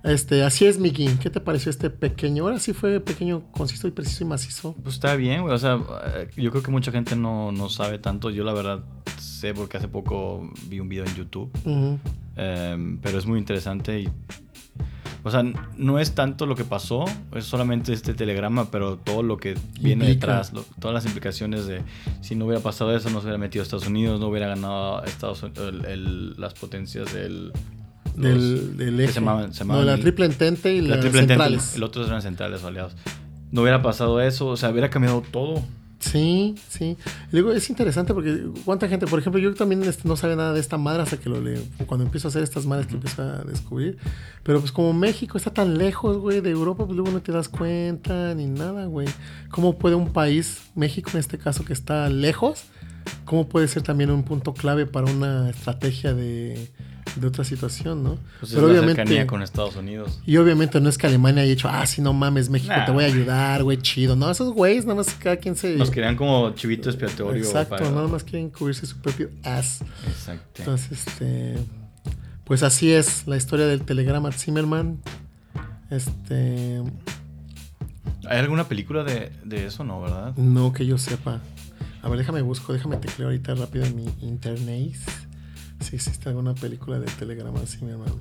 Este, 0.03 0.43
así 0.43 0.67
es, 0.67 0.79
Miki. 0.79 1.09
¿Qué 1.17 1.31
te 1.31 1.41
pareció 1.41 1.71
este 1.71 1.91
pequeño? 1.91 2.45
Ahora 2.45 2.59
sí 2.59 2.73
fue 2.73 3.01
pequeño, 3.01 3.43
conciso 3.53 3.87
y 3.87 3.91
preciso 3.91 4.25
y 4.25 4.27
macizo. 4.27 4.75
Pues 4.83 4.95
está 4.95 5.15
bien, 5.17 5.43
güey. 5.43 5.55
O 5.55 5.59
sea, 5.59 5.79
yo 6.37 6.51
creo 6.51 6.63
que 6.63 6.71
mucha 6.71 6.91
gente 6.91 7.17
no, 7.17 7.53
no 7.53 7.69
sabe 7.69 7.99
tanto. 7.99 8.31
Yo 8.31 8.45
la 8.45 8.53
verdad 8.53 8.81
sé 9.19 9.53
porque 9.55 9.77
hace 9.77 9.89
poco 9.89 10.51
vi 10.69 10.81
un 10.81 10.89
video 10.89 11.05
en 11.05 11.15
YouTube. 11.15 11.51
Em, 12.37 12.99
pero 12.99 13.19
es 13.19 13.27
muy 13.27 13.39
interesante 13.39 14.01
y 14.01 14.09
o 15.23 15.31
sea, 15.31 15.43
no 15.77 15.99
es 15.99 16.15
tanto 16.15 16.47
lo 16.47 16.55
que 16.55 16.65
pasó, 16.65 17.05
es 17.35 17.45
solamente 17.45 17.93
este 17.93 18.15
telegrama, 18.15 18.71
pero 18.71 18.97
todo 18.97 19.23
lo 19.23 19.37
que 19.37 19.55
viene 19.81 20.07
detrás, 20.07 20.53
todas 20.79 20.95
las 20.95 21.05
implicaciones 21.05 21.67
de 21.67 21.83
si 22.23 22.35
no 22.35 22.47
hubiera 22.47 22.63
pasado 22.63 22.97
eso, 22.97 23.11
no 23.11 23.21
se 23.21 23.27
hubiera 23.27 23.39
metido 23.39 23.63
a 23.63 23.65
Estados 23.65 23.87
Unidos, 23.87 24.19
no 24.19 24.29
hubiera 24.29 24.49
ganado 24.49 25.05
Estados 25.05 25.45
las 26.39 26.55
potencias 26.55 27.13
del... 27.13 27.53
del, 28.17 29.01
eje. 29.01 29.13
Se 29.13 29.21
llamaban, 29.21 29.51
no, 29.67 29.83
la 29.83 29.99
triple 29.99 30.27
entente 30.27 30.75
y 30.75 30.81
la 30.81 31.01
triple 31.01 31.21
centrales. 31.21 31.77
el 31.77 31.83
otro 31.83 32.05
eran 32.07 32.23
centrales 32.23 32.65
aliados. 32.65 32.95
No 33.53 33.63
hubiera 33.63 33.83
pasado 33.83 34.21
eso, 34.21 34.47
o 34.47 34.57
sea, 34.57 34.71
hubiera 34.71 34.91
cambiado 34.91 35.23
todo. 35.31 35.63
Sí, 36.01 36.55
sí. 36.71 36.97
digo, 37.31 37.53
es 37.53 37.69
interesante 37.69 38.15
porque 38.15 38.47
cuánta 38.65 38.89
gente, 38.89 39.07
por 39.07 39.19
ejemplo, 39.19 39.39
yo 39.39 39.53
también 39.55 39.83
este, 39.83 40.09
no 40.09 40.17
sabía 40.17 40.35
nada 40.35 40.55
de 40.55 40.61
esta 40.61 40.79
madre 40.79 41.03
hasta 41.03 41.19
que 41.19 41.29
lo 41.29 41.43
leo, 41.43 41.61
cuando 41.87 42.07
empiezo 42.07 42.27
a 42.27 42.31
hacer 42.31 42.43
estas 42.43 42.65
madres 42.65 42.87
que 42.87 42.95
empiezo 42.95 43.23
a 43.23 43.45
descubrir. 43.45 43.99
Pero 44.43 44.61
pues 44.61 44.73
como 44.73 44.95
México 44.95 45.37
está 45.37 45.53
tan 45.53 45.77
lejos, 45.77 46.17
güey, 46.17 46.41
de 46.41 46.51
Europa, 46.51 46.87
pues 46.87 46.97
luego 46.97 47.13
no 47.13 47.21
te 47.21 47.33
das 47.33 47.51
cuenta 47.51 48.35
ni 48.35 48.47
nada, 48.47 48.87
güey. 48.87 49.09
¿Cómo 49.51 49.79
puede 49.79 49.95
un 49.95 50.11
país, 50.11 50.63
México 50.75 51.11
en 51.13 51.19
este 51.19 51.37
caso, 51.37 51.67
que 51.67 51.75
está 51.75 52.09
lejos, 52.09 52.65
cómo 53.27 53.47
puede 53.49 53.69
ser 53.69 53.83
también 53.83 54.11
un 54.11 54.23
punto 54.23 54.55
clave 54.55 54.87
para 54.87 55.11
una 55.11 55.51
estrategia 55.51 56.15
de 56.15 56.71
de 57.17 57.27
otra 57.27 57.45
situación, 57.45 58.03
¿no? 58.03 58.19
Pues 58.41 58.53
Pero 58.53 58.67
obviamente 58.67 59.27
con 59.27 59.43
Estados 59.43 59.77
Unidos. 59.77 60.21
Y 60.27 60.37
obviamente 60.37 60.81
no 60.81 60.89
es 60.89 60.99
que 60.99 61.07
Alemania 61.07 61.43
haya 61.43 61.51
dicho, 61.51 61.69
ah, 61.69 61.87
sí, 61.87 62.03
no 62.03 62.13
mames, 62.13 62.51
México 62.51 62.75
te 62.85 62.93
voy 62.93 63.05
a 63.05 63.07
ayudar, 63.07 63.63
güey, 63.63 63.79
chido. 63.79 64.17
No, 64.17 64.31
esos 64.31 64.53
güeyes 64.53 64.85
nada 64.85 64.97
más 64.97 65.15
cada 65.15 65.37
quien 65.37 65.57
se. 65.57 65.77
Nos 65.77 65.91
querían 65.91 66.17
como 66.17 66.51
chivito 66.51 66.91
expiatorio. 66.91 67.43
Exacto, 67.43 67.91
nada 67.91 68.09
más 68.09 68.25
quieren 68.25 68.51
cubrirse 68.51 68.87
su 68.87 68.99
propio 68.99 69.31
ass. 69.43 69.83
Exacto. 70.07 70.63
Entonces, 70.63 71.07
este. 71.07 71.57
Pues 72.45 72.63
así 72.63 72.91
es 72.93 73.27
la 73.27 73.37
historia 73.37 73.67
del 73.67 73.83
telegrama 73.83 74.33
Zimmerman. 74.33 75.01
Este. 75.91 76.83
¿Hay 78.29 78.39
alguna 78.39 78.69
película 78.69 79.05
de, 79.05 79.33
de 79.45 79.67
eso, 79.67 79.85
no, 79.85 80.01
verdad? 80.01 80.37
No, 80.37 80.73
que 80.73 80.87
yo 80.87 80.99
sepa. 80.99 81.41
A 82.03 82.09
ver, 82.09 82.19
déjame 82.19 82.43
busco, 82.43 82.73
déjame 82.73 82.97
teclear 82.97 83.31
ahorita 83.31 83.55
rápido 83.55 83.85
en 83.85 83.97
mi 83.97 84.07
internet 84.23 84.97
si 85.81 85.97
existe 85.97 86.29
alguna 86.29 86.55
película 86.55 86.99
de 86.99 87.07
Telegrama 87.07 87.61
así, 87.61 87.85
mi 87.85 87.93
hermano. 87.93 88.19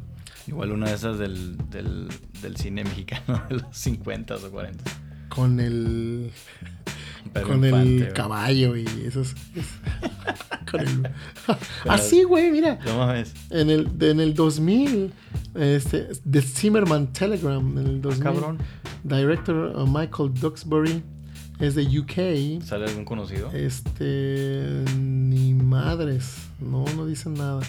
Igual 0.47 0.71
una 0.71 0.87
de 0.87 0.95
esas 0.95 1.19
del, 1.19 1.57
del, 1.69 2.57
cine 2.57 2.83
mexicano 2.83 3.43
de 3.49 3.57
los 3.57 3.77
50 3.77 4.35
o 4.35 4.39
40. 4.51 4.83
Con 5.29 5.59
el. 5.59 6.31
con 7.45 7.63
el 7.63 8.11
caballo 8.13 8.75
y 8.75 8.85
esos. 9.05 9.35
con 10.71 10.81
el. 10.81 11.09
Así, 11.87 12.23
güey, 12.23 12.49
mira. 12.51 12.79
¿Cómo 12.83 13.05
ves? 13.07 13.33
En 13.51 13.69
el, 13.69 13.89
en 13.99 14.19
el 14.19 14.33
2000, 14.33 15.13
este, 15.53 16.09
The 16.29 16.41
Zimmerman 16.41 17.13
Telegram, 17.13 17.77
en 17.77 17.85
el 17.85 18.01
2000. 18.01 18.23
Cabrón. 18.23 18.57
Director 19.03 19.75
uh, 19.77 19.85
Michael 19.85 20.33
Duxbury 20.33 21.03
es 21.59 21.75
de 21.75 21.83
UK. 21.83 22.63
¿Sale 22.63 22.85
algún 22.85 23.05
conocido? 23.05 23.51
Este. 23.51 24.83
Ni 24.97 25.53
madres. 25.69 26.49
No, 26.59 26.83
no 26.95 27.05
dicen 27.05 27.35
nada. 27.35 27.61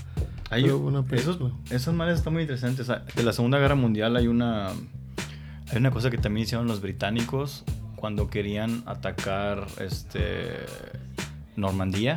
Hay 0.51 0.65
una 0.65 1.05
esos, 1.13 1.39
esas 1.71 1.95
madres 1.95 2.19
están 2.19 2.33
muy 2.33 2.43
interesantes. 2.43 2.89
de 2.89 3.23
la 3.23 3.33
Segunda 3.33 3.59
Guerra 3.59 3.77
Mundial 3.77 4.17
hay 4.17 4.27
una. 4.27 4.71
Hay 4.71 5.77
una 5.77 5.93
cosa 5.93 6.11
que 6.11 6.19
también 6.19 6.45
hicieron 6.45 6.67
los 6.67 6.81
británicos 6.81 7.65
cuando 7.95 8.29
querían 8.29 8.83
atacar 8.87 9.67
este. 9.79 10.57
Normandía. 11.57 12.17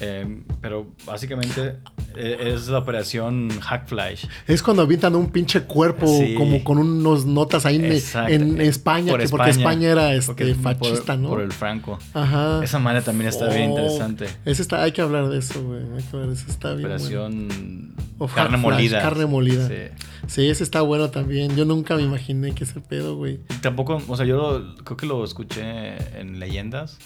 Em, 0.00 0.42
pero 0.60 0.88
básicamente 1.06 1.66
eh, 1.66 1.76
es 2.16 2.68
la 2.68 2.78
operación 2.78 3.48
Hackflash. 3.60 4.26
Es 4.46 4.62
cuando 4.62 4.82
avientan 4.82 5.14
un 5.14 5.30
pinche 5.30 5.62
cuerpo 5.62 6.06
como 6.36 6.62
con 6.64 6.78
unos 6.78 7.26
notas 7.26 7.66
ahí 7.66 7.76
en, 7.76 8.60
España, 8.60 9.14
porque 9.30 9.50
España 9.50 9.88
era 9.90 10.14
este, 10.14 10.54
fascista, 10.54 11.16
¿no? 11.16 11.30
Por 11.30 11.40
el 11.40 11.52
Franco. 11.52 11.98
Ajá. 12.14 12.62
Esa 12.62 12.78
manera 12.78 13.04
también 13.04 13.28
está 13.28 13.48
bien 13.48 13.70
oh, 13.70 13.78
interesante. 13.78 14.26
Ese 14.44 14.62
está, 14.62 14.82
hay 14.82 14.92
que 14.92 15.02
hablar 15.02 15.28
de 15.28 15.38
eso, 15.38 15.62
güey. 15.62 15.80
Hay 15.96 16.02
que 16.02 16.16
hablar 16.16 16.28
de 16.28 16.34
eso, 16.34 16.46
está 16.48 16.74
bien. 16.74 16.86
Operación 16.86 17.94
carne 18.34 18.56
molida. 18.56 19.02
Carne 19.02 19.26
molida. 19.26 19.68
Sí. 19.68 20.04
sí. 20.26 20.48
ese 20.48 20.64
está 20.64 20.82
bueno 20.82 21.10
también. 21.10 21.56
Yo 21.56 21.64
nunca 21.64 21.96
me 21.96 22.02
imaginé 22.02 22.52
que 22.54 22.64
ese 22.64 22.80
pedo, 22.80 23.16
güey. 23.16 23.38
Tampoco, 23.60 24.02
o 24.06 24.16
sea, 24.16 24.26
yo 24.26 24.74
creo 24.84 24.96
que 24.96 25.06
lo 25.06 25.24
escuché 25.24 26.20
en 26.20 26.38
leyendas, 26.38 26.98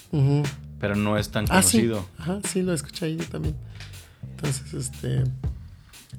pero 0.80 0.94
no 0.94 1.16
es 1.16 1.30
tan 1.30 1.44
ah, 1.44 1.60
conocido. 1.60 2.00
sí. 2.00 2.06
Ajá, 2.18 2.40
sí, 2.44 2.62
lo 2.62 2.72
escuché 2.72 3.06
ahí 3.06 3.16
yo 3.16 3.24
también. 3.24 3.54
Entonces, 4.30 4.74
este. 4.74 5.24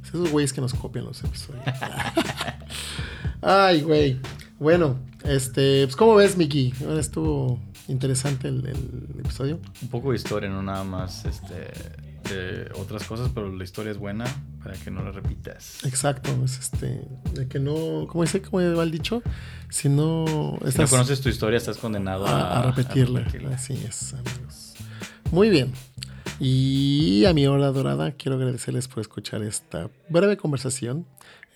Esos 0.03 0.31
güeyes 0.31 0.53
que 0.53 0.61
nos 0.61 0.73
copian 0.73 1.05
los 1.05 1.23
episodios. 1.23 1.63
Ay, 3.41 3.81
güey. 3.81 4.19
Bueno, 4.59 4.99
este. 5.23 5.85
Pues, 5.85 5.95
¿cómo 5.95 6.15
ves, 6.15 6.37
Miki? 6.37 6.73
Ahora 6.85 6.99
estuvo 6.99 7.59
interesante 7.87 8.47
el, 8.47 8.65
episodio. 9.19 9.59
Un 9.81 9.87
poco 9.89 10.11
de 10.11 10.17
historia, 10.17 10.49
no 10.49 10.61
nada 10.61 10.83
más 10.83 11.25
este 11.25 11.71
este, 12.27 12.71
otras 12.73 13.03
cosas, 13.03 13.31
pero 13.33 13.51
la 13.51 13.63
historia 13.63 13.91
es 13.91 13.97
buena 13.97 14.25
para 14.63 14.75
que 14.75 14.91
no 14.91 15.03
la 15.03 15.11
repitas. 15.11 15.83
Exacto, 15.85 16.29
es 16.43 16.59
este, 16.59 17.01
de 17.33 17.47
que 17.47 17.59
no, 17.59 18.05
¿cómo 18.07 18.23
dice, 18.23 18.41
cómo 18.41 18.61
va 18.75 18.83
el 18.83 18.91
dicho? 18.91 19.21
Si 19.69 19.87
no, 19.87 20.25
si 20.69 20.77
no 20.77 20.87
conoces 20.87 21.21
tu 21.21 21.29
historia, 21.29 21.57
estás 21.57 21.77
condenado 21.77 22.27
a, 22.27 22.59
a, 22.59 22.71
repetirla. 22.71 23.25
Así 23.53 23.73
es, 23.87 24.13
amigos. 24.13 24.73
Muy 25.31 25.49
bien. 25.49 25.71
Y 26.39 27.25
a 27.25 27.33
mi 27.33 27.47
hora 27.47 27.71
dorada, 27.71 28.11
quiero 28.11 28.37
agradecerles 28.37 28.87
por 28.87 29.01
escuchar 29.01 29.41
esta 29.41 29.89
breve 30.07 30.37
conversación. 30.37 31.07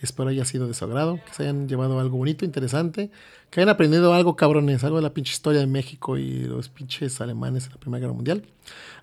Espero 0.01 0.29
haya 0.29 0.43
sido 0.45 0.67
de 0.67 0.73
su 0.73 0.86
agrado, 0.86 1.19
que 1.23 1.32
se 1.34 1.43
hayan 1.43 1.69
llevado 1.69 1.99
algo 1.99 2.17
bonito, 2.17 2.45
interesante, 2.45 3.11
que 3.51 3.59
hayan 3.59 3.69
aprendido 3.69 4.15
algo 4.15 4.36
cabrones, 4.36 4.84
algo 4.84 4.95
de 4.95 5.03
la 5.03 5.13
pinche 5.13 5.34
historia 5.34 5.59
de 5.59 5.67
México 5.67 6.17
y 6.17 6.45
los 6.45 6.69
pinches 6.69 7.21
alemanes 7.21 7.67
en 7.67 7.73
la 7.73 7.77
Primera 7.77 8.01
Guerra 8.01 8.13
Mundial. 8.13 8.41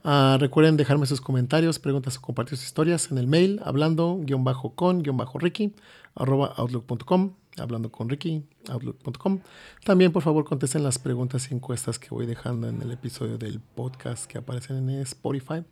Uh, 0.03 0.39
recuerden 0.39 0.77
dejarme 0.77 1.07
sus 1.07 1.21
comentarios, 1.21 1.79
preguntas 1.79 2.17
o 2.17 2.23
compartir 2.23 2.59
sus 2.59 2.67
historias 2.67 3.13
en 3.13 3.19
el 3.19 3.29
mail 3.29 3.61
hablando-con-ricky 3.65 5.75
arroba 6.17 6.55
outlook.com 6.57 7.35
hablando 7.61 7.91
con 7.91 8.09
Ricky, 8.09 8.45
outlook.com. 8.69 9.41
También, 9.85 10.13
por 10.13 10.23
favor, 10.23 10.45
contesten 10.45 10.83
las 10.83 10.99
preguntas 10.99 11.51
y 11.51 11.55
encuestas 11.55 11.99
que 11.99 12.11
voy 12.11 12.27
dejando 12.27 12.69
en 12.69 12.83
el 12.83 12.91
episodio 12.91 13.39
del 13.39 13.61
podcast 13.61 14.27
que 14.27 14.39
aparecen 14.39 14.89
en 14.89 15.01
Spotify. 15.01 15.65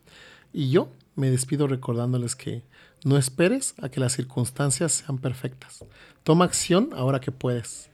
Y 0.52 0.70
yo 0.70 0.88
me 1.14 1.30
despido 1.30 1.66
recordándoles 1.66 2.36
que 2.36 2.62
no 3.04 3.16
esperes 3.16 3.74
a 3.82 3.88
que 3.88 4.00
las 4.00 4.14
circunstancias 4.14 4.92
sean 4.92 5.18
perfectas. 5.18 5.84
Toma 6.22 6.44
acción 6.44 6.90
ahora 6.94 7.20
que 7.20 7.32
puedes. 7.32 7.90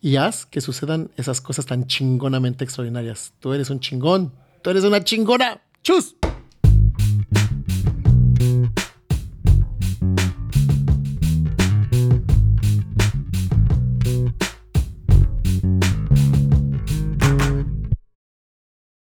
Y 0.00 0.16
haz 0.16 0.46
que 0.46 0.60
sucedan 0.60 1.10
esas 1.16 1.40
cosas 1.40 1.66
tan 1.66 1.86
chingonamente 1.86 2.64
extraordinarias. 2.64 3.32
Tú 3.40 3.52
eres 3.52 3.70
un 3.70 3.80
chingón. 3.80 4.32
Tú 4.62 4.70
eres 4.70 4.84
una 4.84 5.02
chingona. 5.02 5.62
¡Chus! 5.82 6.15